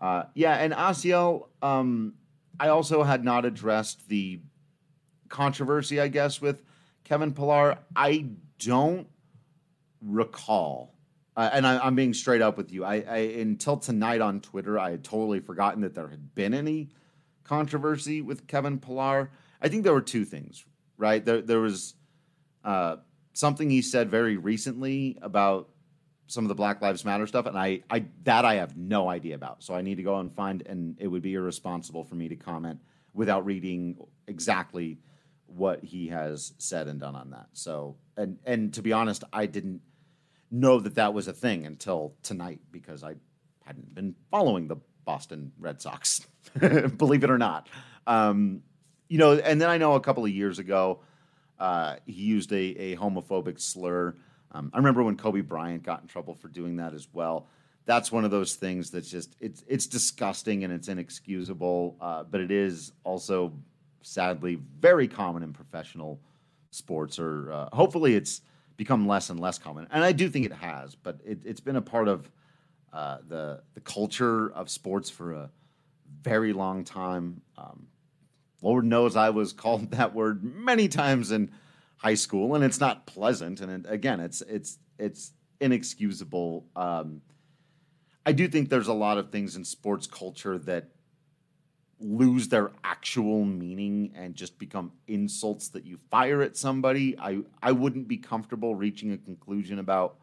uh, 0.00 0.24
yeah, 0.34 0.54
and 0.54 0.72
Asiel, 0.72 1.48
um, 1.62 2.14
I 2.58 2.68
also 2.68 3.02
had 3.02 3.24
not 3.24 3.44
addressed 3.44 4.08
the 4.08 4.40
controversy, 5.28 6.00
I 6.00 6.08
guess, 6.08 6.40
with 6.40 6.62
Kevin 7.04 7.32
Pillar. 7.32 7.78
I 7.94 8.26
don't 8.58 9.08
recall, 10.02 10.94
uh, 11.36 11.50
and 11.52 11.66
I, 11.66 11.86
am 11.86 11.94
being 11.94 12.14
straight 12.14 12.42
up 12.42 12.56
with 12.56 12.72
you. 12.72 12.84
I, 12.84 13.04
I 13.08 13.16
until 13.18 13.76
tonight 13.76 14.20
on 14.20 14.40
Twitter, 14.40 14.78
I 14.78 14.90
had 14.90 15.04
totally 15.04 15.40
forgotten 15.40 15.82
that 15.82 15.94
there 15.94 16.08
had 16.08 16.34
been 16.34 16.54
any 16.54 16.90
controversy 17.44 18.20
with 18.22 18.46
Kevin 18.46 18.78
Pillar. 18.78 19.30
I 19.62 19.68
think 19.68 19.84
there 19.84 19.92
were 19.92 20.00
two 20.00 20.24
things 20.24 20.64
right? 21.00 21.24
There, 21.24 21.40
there 21.40 21.60
was 21.60 21.94
uh, 22.64 22.96
something 23.32 23.70
he 23.70 23.82
said 23.82 24.10
very 24.10 24.36
recently 24.36 25.18
about 25.22 25.68
some 26.26 26.44
of 26.44 26.48
the 26.48 26.54
Black 26.54 26.80
Lives 26.80 27.04
Matter 27.04 27.26
stuff, 27.26 27.46
and 27.46 27.58
I, 27.58 27.82
I 27.90 28.04
that 28.22 28.44
I 28.44 28.56
have 28.56 28.76
no 28.76 29.08
idea 29.08 29.34
about. 29.34 29.64
So 29.64 29.74
I 29.74 29.82
need 29.82 29.96
to 29.96 30.04
go 30.04 30.18
and 30.20 30.32
find, 30.32 30.62
and 30.66 30.96
it 31.00 31.08
would 31.08 31.22
be 31.22 31.34
irresponsible 31.34 32.04
for 32.04 32.14
me 32.14 32.28
to 32.28 32.36
comment 32.36 32.80
without 33.12 33.44
reading 33.44 33.96
exactly 34.28 34.98
what 35.46 35.82
he 35.82 36.08
has 36.08 36.52
said 36.58 36.86
and 36.86 37.00
done 37.00 37.16
on 37.16 37.30
that. 37.30 37.48
So, 37.52 37.96
and 38.16 38.38
and 38.44 38.72
to 38.74 38.82
be 38.82 38.92
honest, 38.92 39.24
I 39.32 39.46
didn't 39.46 39.80
know 40.50 40.78
that 40.80 40.94
that 40.96 41.14
was 41.14 41.26
a 41.26 41.32
thing 41.32 41.66
until 41.66 42.14
tonight 42.22 42.60
because 42.70 43.02
I 43.02 43.14
hadn't 43.64 43.94
been 43.94 44.14
following 44.30 44.68
the 44.68 44.76
Boston 45.04 45.52
Red 45.58 45.80
Sox, 45.80 46.26
believe 46.96 47.24
it 47.24 47.30
or 47.30 47.38
not. 47.38 47.68
Um, 48.06 48.62
you 49.10 49.18
know, 49.18 49.32
and 49.32 49.60
then 49.60 49.68
I 49.68 49.76
know 49.76 49.96
a 49.96 50.00
couple 50.00 50.24
of 50.24 50.30
years 50.30 50.60
ago, 50.60 51.00
uh, 51.58 51.96
he 52.06 52.22
used 52.22 52.52
a, 52.52 52.56
a 52.56 52.96
homophobic 52.96 53.60
slur. 53.60 54.14
Um, 54.52 54.70
I 54.72 54.78
remember 54.78 55.02
when 55.02 55.16
Kobe 55.16 55.40
Bryant 55.40 55.82
got 55.82 56.00
in 56.00 56.06
trouble 56.06 56.34
for 56.34 56.46
doing 56.46 56.76
that 56.76 56.94
as 56.94 57.08
well. 57.12 57.48
That's 57.86 58.12
one 58.12 58.24
of 58.24 58.30
those 58.30 58.54
things 58.54 58.90
that's 58.90 59.10
just 59.10 59.34
it's 59.40 59.64
it's 59.66 59.88
disgusting 59.88 60.62
and 60.62 60.72
it's 60.72 60.86
inexcusable, 60.86 61.96
uh, 62.00 62.22
but 62.22 62.40
it 62.40 62.52
is 62.52 62.92
also 63.02 63.52
sadly 64.02 64.60
very 64.78 65.08
common 65.08 65.42
in 65.42 65.52
professional 65.52 66.20
sports. 66.70 67.18
Or 67.18 67.52
uh, 67.52 67.68
hopefully, 67.72 68.14
it's 68.14 68.42
become 68.76 69.08
less 69.08 69.28
and 69.28 69.40
less 69.40 69.58
common, 69.58 69.88
and 69.90 70.04
I 70.04 70.12
do 70.12 70.28
think 70.28 70.46
it 70.46 70.52
has. 70.52 70.94
But 70.94 71.18
it, 71.24 71.40
has 71.44 71.58
been 71.58 71.76
a 71.76 71.82
part 71.82 72.06
of 72.06 72.30
uh, 72.92 73.18
the 73.26 73.62
the 73.74 73.80
culture 73.80 74.52
of 74.52 74.70
sports 74.70 75.10
for 75.10 75.32
a 75.32 75.50
very 76.22 76.52
long 76.52 76.84
time. 76.84 77.40
Um, 77.58 77.88
Lord 78.62 78.84
knows 78.84 79.16
I 79.16 79.30
was 79.30 79.52
called 79.52 79.90
that 79.92 80.14
word 80.14 80.42
many 80.42 80.88
times 80.88 81.30
in 81.30 81.50
high 81.96 82.14
school, 82.14 82.54
and 82.54 82.64
it's 82.64 82.80
not 82.80 83.06
pleasant. 83.06 83.60
And 83.60 83.84
it, 83.84 83.90
again, 83.90 84.20
it's 84.20 84.40
it's 84.42 84.78
it's 84.98 85.32
inexcusable. 85.60 86.66
Um, 86.76 87.22
I 88.24 88.32
do 88.32 88.48
think 88.48 88.68
there's 88.68 88.88
a 88.88 88.92
lot 88.92 89.18
of 89.18 89.30
things 89.30 89.56
in 89.56 89.64
sports 89.64 90.06
culture 90.06 90.58
that 90.58 90.88
lose 91.98 92.48
their 92.48 92.70
actual 92.82 93.44
meaning 93.44 94.12
and 94.14 94.34
just 94.34 94.58
become 94.58 94.92
insults 95.06 95.68
that 95.68 95.84
you 95.84 95.98
fire 96.10 96.42
at 96.42 96.56
somebody. 96.56 97.18
I 97.18 97.40
I 97.62 97.72
wouldn't 97.72 98.08
be 98.08 98.16
comfortable 98.16 98.74
reaching 98.74 99.12
a 99.12 99.18
conclusion 99.18 99.78
about 99.78 100.16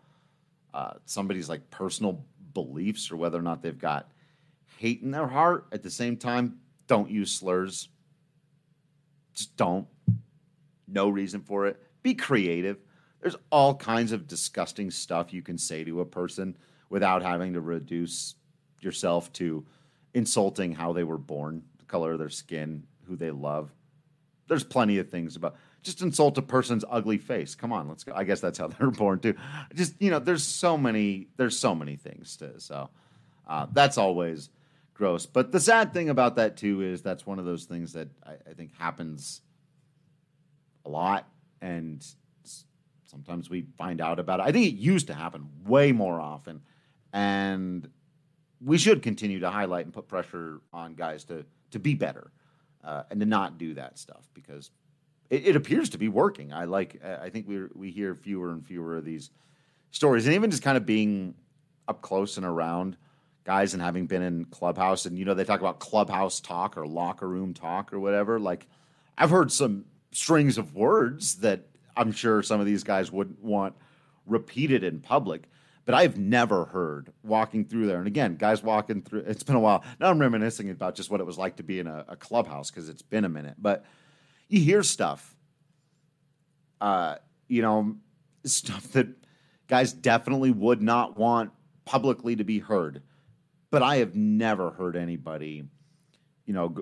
uh, 0.74 0.94
somebody's 1.06 1.50
like 1.50 1.70
personal 1.70 2.26
beliefs 2.54 3.12
or 3.12 3.18
whether 3.18 3.38
or 3.38 3.44
not 3.44 3.62
they've 3.62 3.78
got 3.78 4.12
hate 4.78 5.02
in 5.02 5.12
their 5.12 5.28
heart. 5.28 5.68
At 5.72 5.84
the 5.84 5.92
same 5.92 6.18
time, 6.18 6.58
don't 6.88 7.10
use 7.10 7.32
slurs 7.32 7.90
just 9.38 9.56
don't. 9.56 9.88
No 10.88 11.10
reason 11.10 11.42
for 11.42 11.68
it. 11.68 11.82
Be 12.02 12.16
creative. 12.16 12.78
There's 13.22 13.36
all 13.52 13.76
kinds 13.76 14.12
of 14.12 14.28
disgusting 14.28 14.92
stuff 14.92 15.34
you 15.34 15.42
can 15.42 15.58
say 15.58 15.84
to 15.84 16.02
a 16.02 16.06
person 16.06 16.58
without 16.90 17.22
having 17.22 17.54
to 17.54 17.62
reduce 17.62 18.36
yourself 18.82 19.32
to 19.34 19.66
insulting 20.14 20.74
how 20.74 20.94
they 20.94 21.04
were 21.04 21.18
born, 21.18 21.64
the 21.78 21.86
color 21.86 22.14
of 22.14 22.20
their 22.20 22.30
skin, 22.30 22.84
who 23.06 23.16
they 23.16 23.32
love. 23.32 23.72
There's 24.48 24.64
plenty 24.64 24.98
of 24.98 25.10
things 25.10 25.36
about 25.36 25.56
just 25.84 26.02
insult 26.02 26.38
a 26.38 26.42
person's 26.42 26.86
ugly 26.90 27.18
face. 27.18 27.54
Come 27.54 27.72
on, 27.72 27.88
let's 27.88 28.04
go. 28.04 28.14
I 28.16 28.24
guess 28.24 28.40
that's 28.40 28.58
how 28.58 28.68
they're 28.80 28.92
born 28.92 29.20
too. 29.20 29.36
Just 29.76 30.02
you 30.02 30.10
know, 30.10 30.20
there's 30.20 30.44
so 30.44 30.78
many 30.78 31.28
there's 31.38 31.60
so 31.60 31.76
many 31.76 31.96
things 31.96 32.38
to 32.38 32.60
so 32.60 32.90
uh, 33.48 33.68
that's 33.72 33.98
always 33.98 34.50
gross. 34.98 35.26
But 35.26 35.52
the 35.52 35.60
sad 35.60 35.94
thing 35.94 36.10
about 36.10 36.36
that 36.36 36.58
too 36.58 36.82
is 36.82 37.02
that's 37.02 37.26
one 37.26 37.40
of 37.40 37.46
those 37.46 37.66
things 37.66 37.94
that 37.94 38.10
I, 38.26 38.34
I 38.50 38.54
think 38.54 38.72
happens 38.78 39.42
a 40.86 40.90
lot, 40.90 41.28
and 41.62 42.06
sometimes 43.06 43.50
we 43.50 43.68
find 43.78 44.02
out 44.02 44.20
about 44.20 44.40
it. 44.40 44.44
I 44.44 44.52
think 44.52 44.66
it 44.66 44.76
used 44.76 45.08
to 45.08 45.14
happen 45.14 45.48
way 45.66 45.92
more 45.92 46.20
often, 46.20 46.62
and 47.14 47.88
we 48.60 48.78
should 48.78 49.02
continue 49.02 49.40
to 49.40 49.50
highlight 49.50 49.86
and 49.86 49.94
put 49.94 50.08
pressure 50.08 50.62
on 50.74 50.96
guys 50.96 51.24
to 51.26 51.46
to 51.72 51.80
be 51.80 51.94
better 51.94 52.32
uh, 52.84 53.04
and 53.12 53.20
to 53.20 53.26
not 53.26 53.58
do 53.58 53.74
that 53.74 54.00
stuff 54.00 54.30
because 54.34 54.72
it, 55.30 55.48
it, 55.48 55.56
appears 55.58 55.90
to 55.90 55.98
be 55.98 56.08
working. 56.08 56.54
I 56.54 56.64
like. 56.64 57.04
I 57.04 57.30
think 57.30 57.48
we 57.48 57.66
we 57.74 57.92
hear 57.92 58.16
fewer 58.16 58.52
and 58.52 58.66
fewer 58.66 58.98
of 58.98 59.06
these 59.06 59.30
stories, 59.92 60.26
and 60.26 60.36
even 60.36 60.50
just 60.50 60.64
kind 60.64 60.78
of 60.78 60.86
being 60.86 61.36
up 61.88 62.02
close 62.02 62.38
and 62.38 62.46
around 62.46 62.98
guys 63.48 63.74
and 63.74 63.82
having 63.82 64.06
been 64.06 64.22
in 64.22 64.44
clubhouse 64.44 65.06
and 65.06 65.18
you 65.18 65.24
know 65.24 65.34
they 65.34 65.46
talk 65.46 65.62
about 65.62 65.80
clubhouse 65.80 66.42
talk 66.42 66.76
or 66.76 66.86
locker 66.86 67.30
room 67.30 67.54
talk 67.54 67.94
or 67.94 68.00
whatever 68.00 68.42
like 68.42 68.68
i've 69.18 69.30
heard 69.30 69.50
some 69.50 69.86
strings 70.12 70.58
of 70.58 70.76
words 70.76 71.38
that 71.38 71.62
i'm 71.96 72.12
sure 72.12 72.44
some 72.44 72.60
of 72.60 72.66
these 72.66 72.84
guys 72.84 73.10
wouldn't 73.10 73.42
want 73.42 73.74
repeated 74.26 74.84
in 74.84 75.00
public 75.00 75.44
but 75.86 75.96
i've 75.96 76.18
never 76.18 76.66
heard 76.66 77.14
walking 77.24 77.64
through 77.64 77.88
there. 77.88 78.00
And 78.00 78.08
again 78.08 78.36
guys 78.36 78.62
walking 78.62 79.02
through 79.02 79.22
it's 79.22 79.44
been 79.44 79.56
a 79.56 79.62
while. 79.62 79.82
Now 79.98 80.10
i'm 80.10 80.20
reminiscing 80.20 80.70
about 80.70 80.96
just 80.96 81.10
what 81.10 81.22
it 81.22 81.26
was 81.26 81.38
like 81.38 81.56
to 81.56 81.64
be 81.64 81.80
in 81.80 81.88
a, 81.88 82.04
a 82.10 82.16
clubhouse 82.18 82.70
because 82.70 82.90
it's 82.90 83.02
been 83.02 83.24
a 83.24 83.30
minute. 83.30 83.56
But 83.58 83.86
you 84.50 84.60
hear 84.60 84.84
stuff 84.84 85.38
uh 86.82 87.16
you 87.48 87.62
know 87.62 87.96
stuff 88.44 88.92
that 88.92 89.08
guys 89.70 89.94
definitely 89.94 90.52
would 90.52 90.82
not 90.82 91.18
want 91.18 91.52
publicly 91.86 92.36
to 92.36 92.44
be 92.44 92.60
heard 92.60 93.02
but 93.70 93.84
I 93.84 93.98
have 93.98 94.16
never 94.16 94.72
heard 94.72 94.96
anybody, 94.96 95.64
you 96.46 96.54
know, 96.54 96.76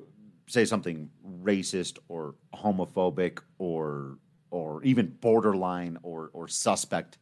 say 0.48 0.66
something 0.66 1.10
racist 1.42 1.98
or 2.08 2.36
homophobic 2.54 3.40
or 3.58 4.18
or 4.52 4.84
even 4.84 5.08
borderline 5.20 5.98
or 6.04 6.30
or 6.34 6.48
suspect 6.48 7.18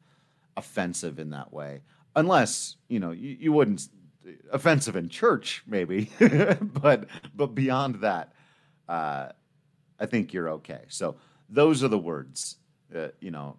offensive 0.57 1.19
in 1.19 1.29
that 1.31 1.53
way, 1.53 1.81
unless 2.15 2.75
you 2.89 2.99
know 2.99 3.11
you, 3.11 3.37
you 3.39 3.53
wouldn't 3.53 3.87
offensive 4.51 4.95
in 4.95 5.09
church 5.09 5.63
maybe, 5.65 6.09
but 6.61 7.07
but 7.33 7.55
beyond 7.55 7.95
that, 8.01 8.33
uh, 8.89 9.29
I 9.99 10.05
think 10.05 10.33
you're 10.33 10.49
okay. 10.49 10.81
So 10.89 11.15
those 11.49 11.83
are 11.83 11.89
the 11.89 11.97
words. 11.97 12.57
Uh, 12.93 13.07
you 13.21 13.31
know, 13.31 13.55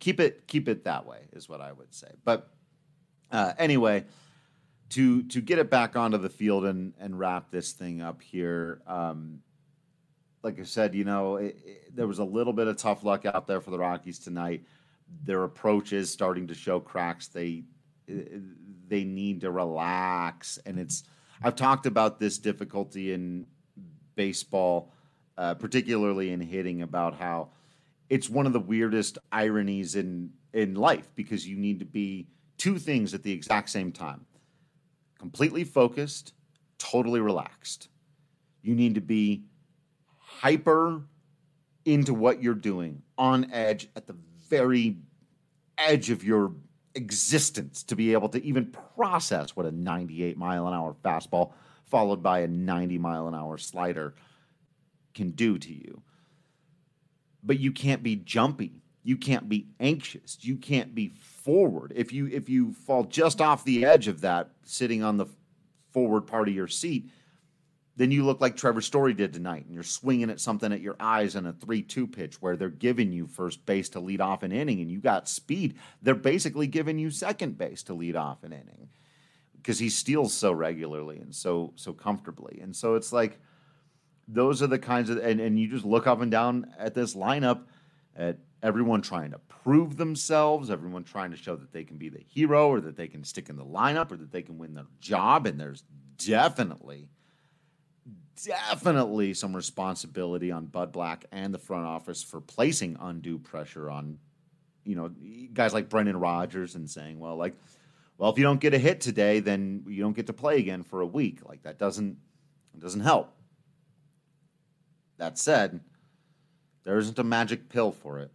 keep 0.00 0.18
it 0.18 0.46
keep 0.48 0.68
it 0.68 0.84
that 0.84 1.06
way 1.06 1.20
is 1.32 1.48
what 1.48 1.60
I 1.60 1.72
would 1.72 1.94
say. 1.94 2.10
But 2.24 2.50
uh, 3.30 3.52
anyway 3.58 4.04
to 4.90 5.22
to 5.24 5.40
get 5.40 5.58
it 5.58 5.70
back 5.70 5.96
onto 5.96 6.18
the 6.18 6.28
field 6.28 6.64
and 6.64 6.94
and 6.98 7.18
wrap 7.18 7.50
this 7.50 7.72
thing 7.72 8.00
up 8.00 8.22
here. 8.22 8.80
Um, 8.86 9.40
like 10.42 10.60
I 10.60 10.64
said, 10.64 10.94
you 10.94 11.04
know, 11.04 11.36
it, 11.36 11.58
it, 11.64 11.96
there 11.96 12.06
was 12.06 12.20
a 12.20 12.24
little 12.24 12.52
bit 12.52 12.68
of 12.68 12.76
tough 12.76 13.02
luck 13.02 13.26
out 13.26 13.48
there 13.48 13.60
for 13.60 13.70
the 13.70 13.78
Rockies 13.78 14.20
tonight. 14.20 14.62
Their 15.24 15.42
approach 15.42 15.92
is 15.92 16.10
starting 16.10 16.46
to 16.46 16.54
show 16.54 16.78
cracks. 16.78 17.26
They 17.28 17.64
they 18.88 19.04
need 19.04 19.40
to 19.40 19.50
relax, 19.50 20.58
and 20.64 20.78
it's. 20.78 21.04
I've 21.42 21.56
talked 21.56 21.86
about 21.86 22.18
this 22.18 22.38
difficulty 22.38 23.12
in 23.12 23.46
baseball, 24.14 24.92
uh, 25.36 25.54
particularly 25.54 26.30
in 26.30 26.40
hitting, 26.40 26.82
about 26.82 27.14
how 27.14 27.50
it's 28.08 28.30
one 28.30 28.46
of 28.46 28.52
the 28.52 28.60
weirdest 28.60 29.18
ironies 29.32 29.96
in 29.96 30.30
in 30.52 30.74
life 30.74 31.08
because 31.14 31.46
you 31.46 31.56
need 31.56 31.80
to 31.80 31.84
be 31.84 32.28
two 32.56 32.78
things 32.78 33.12
at 33.14 33.22
the 33.22 33.32
exact 33.32 33.68
same 33.68 33.92
time: 33.92 34.24
completely 35.18 35.64
focused, 35.64 36.32
totally 36.78 37.20
relaxed. 37.20 37.88
You 38.62 38.74
need 38.74 38.94
to 38.96 39.00
be 39.00 39.44
hyper 40.18 41.02
into 41.84 42.12
what 42.12 42.42
you're 42.42 42.54
doing, 42.54 43.02
on 43.16 43.50
edge 43.52 43.88
at 43.94 44.06
the 44.06 44.16
very 44.48 44.96
edge 45.78 46.10
of 46.10 46.24
your 46.24 46.52
existence 46.94 47.82
to 47.84 47.94
be 47.94 48.12
able 48.12 48.28
to 48.30 48.42
even 48.42 48.66
process 48.96 49.54
what 49.54 49.66
a 49.66 49.70
98 49.70 50.36
mile 50.36 50.66
an 50.66 50.74
hour 50.74 50.96
fastball 51.04 51.52
followed 51.84 52.22
by 52.22 52.40
a 52.40 52.48
90 52.48 52.98
mile 52.98 53.28
an 53.28 53.34
hour 53.34 53.58
slider 53.58 54.14
can 55.14 55.30
do 55.30 55.58
to 55.58 55.72
you. 55.72 56.02
But 57.42 57.60
you 57.60 57.70
can't 57.70 58.02
be 58.02 58.16
jumpy. 58.16 58.82
You 59.06 59.16
can't 59.16 59.48
be 59.48 59.68
anxious. 59.78 60.36
You 60.40 60.56
can't 60.56 60.92
be 60.92 61.10
forward. 61.10 61.92
If 61.94 62.12
you 62.12 62.26
if 62.26 62.48
you 62.48 62.72
fall 62.72 63.04
just 63.04 63.40
off 63.40 63.62
the 63.62 63.84
edge 63.84 64.08
of 64.08 64.22
that 64.22 64.50
sitting 64.64 65.04
on 65.04 65.16
the 65.16 65.26
forward 65.92 66.22
part 66.22 66.48
of 66.48 66.54
your 66.56 66.66
seat, 66.66 67.08
then 67.94 68.10
you 68.10 68.24
look 68.24 68.40
like 68.40 68.56
Trevor 68.56 68.80
Story 68.80 69.14
did 69.14 69.32
tonight, 69.32 69.64
and 69.64 69.72
you're 69.72 69.84
swinging 69.84 70.28
at 70.28 70.40
something 70.40 70.72
at 70.72 70.80
your 70.80 70.96
eyes 70.98 71.36
in 71.36 71.46
a 71.46 71.52
3 71.52 71.82
2 71.82 72.08
pitch 72.08 72.42
where 72.42 72.56
they're 72.56 72.68
giving 72.68 73.12
you 73.12 73.28
first 73.28 73.64
base 73.64 73.88
to 73.90 74.00
lead 74.00 74.20
off 74.20 74.42
an 74.42 74.50
inning 74.50 74.80
and 74.80 74.90
you 74.90 74.98
got 74.98 75.28
speed. 75.28 75.76
They're 76.02 76.16
basically 76.16 76.66
giving 76.66 76.98
you 76.98 77.12
second 77.12 77.56
base 77.56 77.84
to 77.84 77.94
lead 77.94 78.16
off 78.16 78.42
an 78.42 78.52
inning 78.52 78.88
because 79.54 79.78
he 79.78 79.88
steals 79.88 80.34
so 80.34 80.50
regularly 80.50 81.18
and 81.18 81.32
so 81.32 81.72
so 81.76 81.92
comfortably. 81.92 82.58
And 82.60 82.74
so 82.74 82.96
it's 82.96 83.12
like 83.12 83.38
those 84.26 84.62
are 84.62 84.66
the 84.66 84.80
kinds 84.80 85.10
of 85.10 85.18
and, 85.18 85.38
and 85.38 85.60
you 85.60 85.68
just 85.68 85.84
look 85.84 86.08
up 86.08 86.20
and 86.20 86.30
down 86.32 86.74
at 86.76 86.94
this 86.94 87.14
lineup 87.14 87.60
at 88.16 88.38
everyone 88.62 89.02
trying 89.02 89.30
to 89.32 89.38
prove 89.38 89.96
themselves, 89.96 90.70
everyone 90.70 91.04
trying 91.04 91.30
to 91.30 91.36
show 91.36 91.56
that 91.56 91.72
they 91.72 91.84
can 91.84 91.96
be 91.96 92.08
the 92.08 92.22
hero 92.26 92.68
or 92.68 92.80
that 92.80 92.96
they 92.96 93.08
can 93.08 93.24
stick 93.24 93.48
in 93.48 93.56
the 93.56 93.64
lineup 93.64 94.10
or 94.10 94.16
that 94.16 94.32
they 94.32 94.42
can 94.42 94.58
win 94.58 94.74
their 94.74 94.86
job. 95.00 95.46
And 95.46 95.60
there's 95.60 95.84
definitely 96.18 97.08
definitely 98.44 99.34
some 99.34 99.56
responsibility 99.56 100.50
on 100.50 100.66
Bud 100.66 100.92
Black 100.92 101.24
and 101.32 101.52
the 101.52 101.58
front 101.58 101.86
office 101.86 102.22
for 102.22 102.40
placing 102.40 102.96
undue 103.00 103.38
pressure 103.38 103.88
on, 103.88 104.18
you 104.84 104.94
know, 104.94 105.10
guys 105.52 105.72
like 105.72 105.88
Brendan 105.88 106.18
Rodgers 106.18 106.74
and 106.74 106.88
saying, 106.88 107.18
well, 107.18 107.36
like, 107.36 107.54
well, 108.18 108.30
if 108.30 108.38
you 108.38 108.44
don't 108.44 108.60
get 108.60 108.74
a 108.74 108.78
hit 108.78 109.00
today, 109.00 109.40
then 109.40 109.84
you 109.86 110.02
don't 110.02 110.16
get 110.16 110.26
to 110.26 110.32
play 110.32 110.58
again 110.58 110.82
for 110.82 111.00
a 111.00 111.06
week. 111.06 111.40
Like 111.46 111.62
that 111.62 111.78
doesn't 111.78 112.18
doesn't 112.78 113.00
help. 113.00 113.32
That 115.18 115.38
said, 115.38 115.80
there 116.84 116.98
isn't 116.98 117.18
a 117.18 117.24
magic 117.24 117.70
pill 117.70 117.90
for 117.90 118.18
it. 118.18 118.30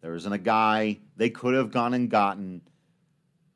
There 0.00 0.14
isn't 0.14 0.32
a 0.32 0.38
guy 0.38 0.98
they 1.16 1.30
could 1.30 1.54
have 1.54 1.70
gone 1.70 1.94
and 1.94 2.10
gotten 2.10 2.62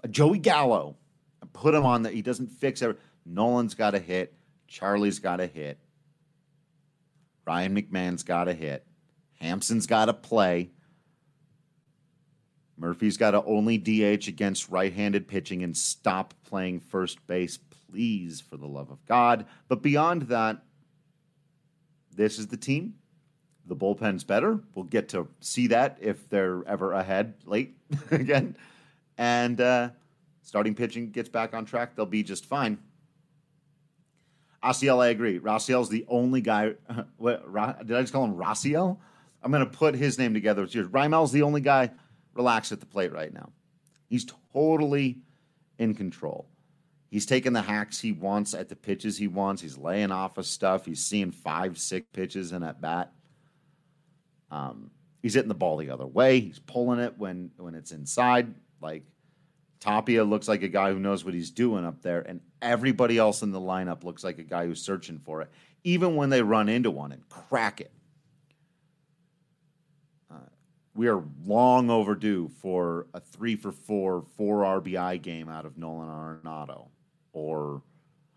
a 0.03 0.09
Joey 0.09 0.39
Gallo 0.39 0.97
and 1.41 1.53
put 1.53 1.75
him 1.75 1.87
on 1.87 2.03
that 2.03 2.13
he 2.13 2.23
doesn't 2.23 2.49
fix 2.49 2.83
it. 2.83 2.99
Nolan's 3.25 3.75
got 3.75 3.95
a 3.95 3.99
hit. 3.99 4.35
Charlie's 4.69 5.19
got 5.19 5.41
a 5.41 5.47
hit. 5.47 5.79
Ryan 7.47 7.75
McMahon's 7.75 8.23
got 8.23 8.49
a 8.49 8.55
hit. 8.55 8.87
Hampson's 9.41 9.87
got 9.87 10.07
to 10.07 10.15
play. 10.15 10.71
Murphy's 12.77 13.17
got 13.17 13.33
to 13.33 13.45
only 13.45 13.79
DH 13.79 14.29
against 14.29 14.69
right 14.69 14.93
handed 14.93 15.29
pitching 15.29 15.63
and 15.63 15.77
stop 15.77 16.35
playing 16.45 16.81
first 16.81 17.25
base, 17.27 17.59
please, 17.59 18.41
for 18.41 18.57
the 18.57 18.67
love 18.67 18.91
of 18.91 19.05
God. 19.07 19.47
But 19.69 19.83
beyond 19.83 20.23
that, 20.23 20.63
this 22.15 22.39
is 22.39 22.49
the 22.49 22.57
team. 22.57 22.95
The 23.67 23.77
bullpen's 23.77 24.25
better. 24.25 24.61
We'll 24.75 24.85
get 24.85 25.09
to 25.11 25.29
see 25.41 25.69
that 25.69 25.99
if 26.01 26.29
they're 26.29 26.63
ever 26.67 26.93
ahead 26.93 27.35
late 27.47 27.77
again. 28.11 28.57
And 29.17 29.61
uh, 29.61 29.91
starting 30.43 30.75
pitching 30.75 31.11
gets 31.11 31.29
back 31.29 31.55
on 31.55 31.65
track, 31.65 31.97
they'll 31.97 32.07
be 32.07 32.23
just 32.23 32.47
fine. 32.47 32.79
Raisel, 34.63 35.03
I 35.03 35.09
agree. 35.09 35.39
Raisel's 35.39 35.89
the 35.89 36.05
only 36.09 36.41
guy. 36.41 36.75
What, 37.17 37.45
did 37.87 37.97
I 37.97 38.01
just 38.03 38.13
call 38.13 38.25
him 38.25 38.37
Raisel? 38.37 38.99
I'm 39.43 39.51
going 39.51 39.65
to 39.65 39.71
put 39.71 39.95
his 39.95 40.19
name 40.19 40.35
together 40.35 40.63
with 40.63 40.75
yours. 40.75 40.89
Raimel's 40.89 41.33
the 41.33 41.43
only 41.43 41.61
guy 41.61 41.91
relaxed 42.35 42.73
at 42.73 42.81
the 42.81 42.87
plate 42.87 43.13
right 43.13 43.33
now. 43.33 43.51
He's 44.09 44.27
totally 44.53 45.19
in 45.79 45.95
control. 45.95 46.49
He's 47.11 47.27
taking 47.27 47.53
the 47.53 47.63
hacks 47.63 48.01
he 48.01 48.13
wants 48.13 48.55
at 48.55 48.69
the 48.69 48.77
pitches 48.77 49.17
he 49.17 49.29
wants. 49.29 49.63
He's 49.63 49.79
laying 49.79 50.11
off 50.11 50.37
of 50.37 50.47
stuff. 50.47 50.85
He's 50.85 51.05
seeing 51.05 51.31
five, 51.31 51.79
six 51.79 52.07
pitches 52.13 52.53
in 52.53 52.63
at 52.63 52.81
bat. 52.81 53.13
Um, 54.55 54.91
he's 55.21 55.35
hitting 55.35 55.49
the 55.49 55.55
ball 55.55 55.77
the 55.77 55.91
other 55.91 56.07
way. 56.07 56.39
He's 56.39 56.61
pulling 56.61 57.01
it 57.01 57.19
when 57.19 57.51
when 57.57 57.75
it's 57.75 57.91
inside. 57.91 58.55
Like 58.81 59.03
Tapia 59.81 60.23
looks 60.23 60.47
like 60.47 60.63
a 60.63 60.69
guy 60.69 60.93
who 60.93 61.01
knows 61.01 61.25
what 61.25 61.35
he's 61.35 61.51
doing 61.51 61.85
up 61.85 62.03
there, 62.03 62.21
and 62.21 62.41
everybody 62.63 63.19
else 63.19 63.43
in 63.43 63.51
the 63.51 63.61
lineup 63.61 64.05
looks 64.05 64.23
like 64.23 64.39
a 64.39 64.45
guy 64.45 64.67
who's 64.67 64.81
searching 64.81 65.19
for 65.19 65.43
it, 65.43 65.51
even 65.83 66.15
when 66.15 66.31
they 66.31 66.41
run 66.41 66.69
into 66.69 66.91
one 66.91 67.11
and 67.11 67.29
crack 67.29 67.81
it. 67.81 67.91
Uh, 70.31 70.37
we 70.95 71.09
are 71.09 71.25
long 71.45 71.91
overdue 71.91 72.49
for 72.63 73.09
a 73.13 73.19
three 73.19 73.57
for 73.57 73.73
four, 73.73 74.25
four 74.37 74.63
RBI 74.81 75.21
game 75.21 75.49
out 75.49 75.67
of 75.67 75.77
Nolan 75.77 76.09
Arenado, 76.09 76.91
or 77.33 77.83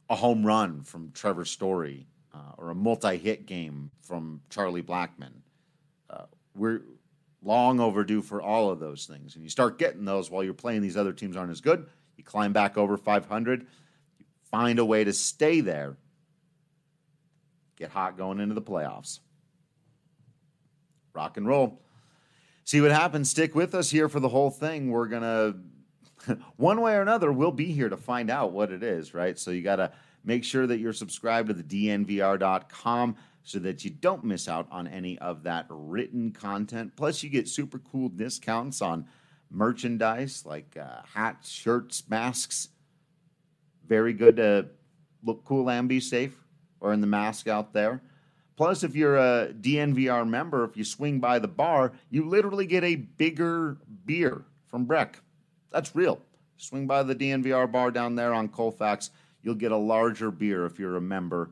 a 0.09 0.15
home 0.15 0.43
run 0.43 0.81
from 0.81 1.11
Trevor 1.11 1.45
Story, 1.45 2.07
uh, 2.33 2.53
or 2.57 2.71
a 2.71 2.75
multi 2.75 3.17
hit 3.17 3.45
game 3.45 3.91
from 4.01 4.41
Charlie 4.49 4.81
Blackmon. 4.81 5.43
We're 6.57 6.81
long 7.43 7.79
overdue 7.79 8.21
for 8.21 8.41
all 8.41 8.69
of 8.69 8.79
those 8.79 9.05
things. 9.05 9.35
And 9.35 9.43
you 9.43 9.49
start 9.49 9.77
getting 9.77 10.05
those 10.05 10.29
while 10.29 10.43
you're 10.43 10.53
playing 10.53 10.81
these 10.81 10.97
other 10.97 11.13
teams 11.13 11.37
aren't 11.37 11.51
as 11.51 11.61
good. 11.61 11.87
You 12.17 12.23
climb 12.23 12.51
back 12.51 12.77
over 12.77 12.97
500, 12.97 13.61
you 13.61 14.25
find 14.51 14.79
a 14.79 14.85
way 14.85 15.03
to 15.03 15.13
stay 15.13 15.61
there, 15.61 15.97
get 17.77 17.91
hot 17.91 18.17
going 18.17 18.39
into 18.39 18.55
the 18.55 18.61
playoffs. 18.61 19.19
Rock 21.13 21.37
and 21.37 21.47
roll. 21.47 21.81
See 22.63 22.81
what 22.81 22.91
happens. 22.91 23.29
Stick 23.29 23.55
with 23.55 23.73
us 23.73 23.89
here 23.89 24.09
for 24.09 24.19
the 24.19 24.29
whole 24.29 24.51
thing. 24.51 24.89
We're 24.89 25.07
going 25.07 25.21
to, 26.25 26.37
one 26.57 26.81
way 26.81 26.95
or 26.95 27.01
another, 27.01 27.31
we'll 27.31 27.51
be 27.51 27.71
here 27.71 27.89
to 27.89 27.97
find 27.97 28.29
out 28.29 28.51
what 28.51 28.71
it 28.71 28.83
is, 28.83 29.13
right? 29.13 29.37
So 29.37 29.51
you 29.51 29.61
got 29.61 29.77
to 29.77 29.91
make 30.23 30.43
sure 30.43 30.67
that 30.67 30.79
you're 30.79 30.93
subscribed 30.93 31.47
to 31.47 31.53
the 31.53 31.63
dnvr.com 31.63 33.15
so 33.47 33.59
that 33.59 33.85
you 33.85 33.89
don't 33.89 34.25
miss 34.25 34.49
out 34.49 34.67
on 34.69 34.87
any 34.87 35.17
of 35.19 35.43
that 35.43 35.65
written 35.69 36.33
content. 36.33 36.91
Plus, 36.97 37.23
you 37.23 37.29
get 37.29 37.47
super 37.47 37.79
cool 37.79 38.09
discounts 38.09 38.81
on 38.81 39.05
merchandise 39.49 40.45
like 40.45 40.75
uh, 40.77 40.99
hats, 41.13 41.49
shirts, 41.49 42.03
masks. 42.09 42.67
Very 43.87 44.11
good 44.11 44.35
to 44.35 44.67
look 45.23 45.45
cool 45.45 45.69
and 45.69 45.87
be 45.87 46.01
safe 46.01 46.35
wearing 46.81 46.99
the 46.99 47.07
mask 47.07 47.47
out 47.47 47.71
there. 47.71 48.01
Plus, 48.57 48.83
if 48.83 48.97
you're 48.97 49.15
a 49.15 49.53
DNVR 49.53 50.27
member, 50.27 50.65
if 50.65 50.75
you 50.75 50.83
swing 50.83 51.21
by 51.21 51.39
the 51.39 51.47
bar, 51.47 51.93
you 52.09 52.27
literally 52.27 52.65
get 52.65 52.83
a 52.83 52.95
bigger 52.95 53.77
beer 54.05 54.43
from 54.65 54.83
Breck. 54.83 55.21
That's 55.71 55.95
real. 55.95 56.19
Swing 56.57 56.85
by 56.85 57.01
the 57.03 57.15
DNVR 57.15 57.71
bar 57.71 57.91
down 57.91 58.15
there 58.15 58.33
on 58.33 58.49
Colfax, 58.49 59.11
you'll 59.41 59.55
get 59.55 59.71
a 59.71 59.77
larger 59.77 60.31
beer 60.31 60.65
if 60.65 60.77
you're 60.79 60.97
a 60.97 61.01
member 61.01 61.51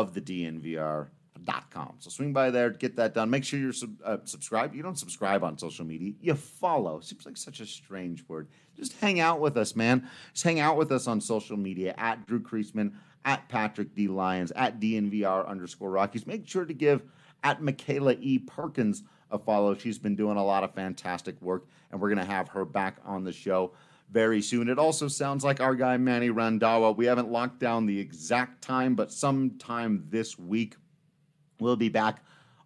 of 0.00 0.12
the 0.12 0.20
DNVR.com. 0.20 1.94
So 1.98 2.10
swing 2.10 2.32
by 2.32 2.50
there, 2.50 2.70
get 2.70 2.96
that 2.96 3.14
done. 3.14 3.30
Make 3.30 3.44
sure 3.44 3.60
you're 3.60 3.72
sub- 3.72 4.00
uh, 4.04 4.18
subscribed. 4.24 4.74
You 4.74 4.82
don't 4.82 4.98
subscribe 4.98 5.44
on 5.44 5.56
social 5.56 5.84
media, 5.84 6.14
you 6.20 6.34
follow. 6.34 7.00
Seems 7.00 7.24
like 7.24 7.36
such 7.36 7.60
a 7.60 7.66
strange 7.66 8.26
word. 8.28 8.48
Just 8.76 8.94
hang 9.00 9.20
out 9.20 9.40
with 9.40 9.56
us, 9.56 9.76
man. 9.76 10.08
Just 10.32 10.44
hang 10.44 10.58
out 10.58 10.76
with 10.76 10.90
us 10.90 11.06
on 11.06 11.20
social 11.20 11.56
media 11.56 11.94
at 11.96 12.26
Drew 12.26 12.40
Creasman, 12.40 12.92
at 13.24 13.48
Patrick 13.48 13.94
D. 13.94 14.08
Lyons, 14.08 14.50
at 14.56 14.80
DNVR 14.80 15.48
underscore 15.48 15.90
Rockies. 15.90 16.26
Make 16.26 16.48
sure 16.48 16.64
to 16.64 16.74
give 16.74 17.02
at 17.44 17.62
Michaela 17.62 18.16
E. 18.18 18.38
Perkins 18.40 19.04
a 19.30 19.38
follow. 19.38 19.76
She's 19.76 19.98
been 19.98 20.16
doing 20.16 20.36
a 20.36 20.44
lot 20.44 20.64
of 20.64 20.74
fantastic 20.74 21.40
work, 21.40 21.66
and 21.90 22.00
we're 22.00 22.12
going 22.12 22.26
to 22.26 22.32
have 22.32 22.48
her 22.48 22.64
back 22.64 22.96
on 23.04 23.22
the 23.22 23.32
show 23.32 23.72
very 24.10 24.42
soon. 24.42 24.68
It 24.68 24.78
also 24.78 25.08
sounds 25.08 25.44
like 25.44 25.60
our 25.60 25.74
guy 25.74 25.96
Manny 25.96 26.30
Randhawa. 26.30 26.96
We 26.96 27.06
haven't 27.06 27.30
locked 27.30 27.58
down 27.58 27.86
the 27.86 27.98
exact 27.98 28.62
time, 28.62 28.94
but 28.94 29.12
sometime 29.12 30.06
this 30.10 30.38
week 30.38 30.76
we'll 31.60 31.76
be 31.76 31.88
back 31.88 32.24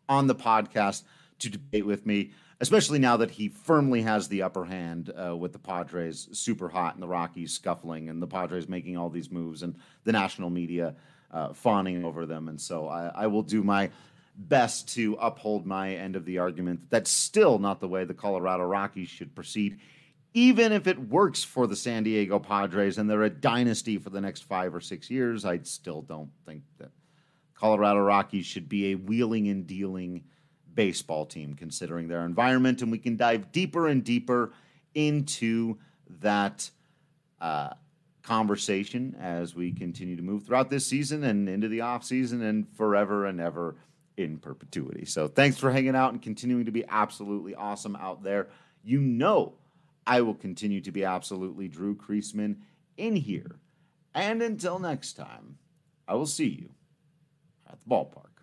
on 0.08 0.26
the 0.26 0.34
podcast 0.34 1.02
to 1.38 1.50
debate 1.50 1.86
with 1.86 2.04
me, 2.04 2.32
especially 2.60 2.98
now 2.98 3.16
that 3.18 3.30
he 3.30 3.48
firmly 3.48 4.02
has 4.02 4.28
the 4.28 4.42
upper 4.42 4.64
hand 4.64 5.12
uh, 5.12 5.36
with 5.36 5.52
the 5.52 5.58
Padres 5.58 6.28
super 6.32 6.68
hot 6.68 6.94
and 6.94 7.02
the 7.02 7.08
Rockies 7.08 7.52
scuffling 7.52 8.08
and 8.08 8.20
the 8.20 8.26
Padres 8.26 8.68
making 8.68 8.96
all 8.96 9.10
these 9.10 9.30
moves 9.30 9.62
and 9.62 9.76
the 10.04 10.12
national 10.12 10.50
media 10.50 10.94
uh, 11.30 11.52
fawning 11.52 12.04
over 12.04 12.26
them. 12.26 12.48
And 12.48 12.60
so 12.60 12.88
I, 12.88 13.12
I 13.14 13.26
will 13.26 13.42
do 13.42 13.62
my 13.62 13.90
best 14.36 14.88
to 14.94 15.16
uphold 15.20 15.66
my 15.66 15.94
end 15.94 16.16
of 16.16 16.24
the 16.24 16.38
argument. 16.38 16.88
That's 16.90 17.10
still 17.10 17.58
not 17.58 17.80
the 17.80 17.88
way 17.88 18.04
the 18.04 18.14
Colorado 18.14 18.64
Rockies 18.64 19.08
should 19.08 19.34
proceed, 19.34 19.78
even 20.34 20.72
if 20.72 20.86
it 20.86 20.98
works 21.08 21.42
for 21.42 21.66
the 21.66 21.76
San 21.76 22.02
Diego 22.02 22.38
Padres 22.38 22.98
and 22.98 23.08
they're 23.08 23.22
a 23.22 23.30
dynasty 23.30 23.98
for 23.98 24.10
the 24.10 24.20
next 24.20 24.42
five 24.42 24.74
or 24.74 24.80
six 24.80 25.10
years. 25.10 25.44
I 25.44 25.58
still 25.62 26.02
don't 26.02 26.30
think 26.46 26.62
that 26.78 26.90
Colorado 27.54 28.00
Rockies 28.00 28.46
should 28.46 28.68
be 28.68 28.92
a 28.92 28.94
wheeling 28.94 29.48
and 29.48 29.66
dealing 29.66 30.24
baseball 30.74 31.26
team, 31.26 31.54
considering 31.54 32.08
their 32.08 32.24
environment. 32.24 32.82
And 32.82 32.92
we 32.92 32.98
can 32.98 33.16
dive 33.16 33.50
deeper 33.52 33.88
and 33.88 34.04
deeper 34.04 34.52
into 34.94 35.78
that. 36.20 36.70
Uh, 37.40 37.70
conversation 38.28 39.16
as 39.18 39.54
we 39.54 39.72
continue 39.72 40.14
to 40.14 40.22
move 40.22 40.44
throughout 40.44 40.68
this 40.68 40.86
season 40.86 41.24
and 41.24 41.48
into 41.48 41.66
the 41.66 41.80
off 41.80 42.04
season 42.04 42.42
and 42.42 42.66
forever 42.76 43.24
and 43.24 43.40
ever 43.40 43.76
in 44.18 44.36
perpetuity. 44.36 45.06
So 45.06 45.28
thanks 45.28 45.56
for 45.56 45.70
hanging 45.70 45.96
out 45.96 46.12
and 46.12 46.20
continuing 46.20 46.66
to 46.66 46.70
be 46.70 46.84
absolutely 46.90 47.54
awesome 47.54 47.96
out 47.96 48.22
there. 48.22 48.48
You 48.84 49.00
know, 49.00 49.54
I 50.08 50.22
will 50.22 50.34
continue 50.34 50.80
to 50.80 50.90
be 50.90 51.04
absolutely 51.04 51.68
Drew 51.68 51.94
Creasman 51.94 52.56
in 52.96 53.14
here. 53.14 53.60
And 54.14 54.40
until 54.40 54.78
next 54.78 55.12
time, 55.12 55.58
I 56.08 56.14
will 56.14 56.26
see 56.26 56.48
you 56.48 56.70
at 57.70 57.78
the 57.78 57.90
ballpark. 57.90 58.37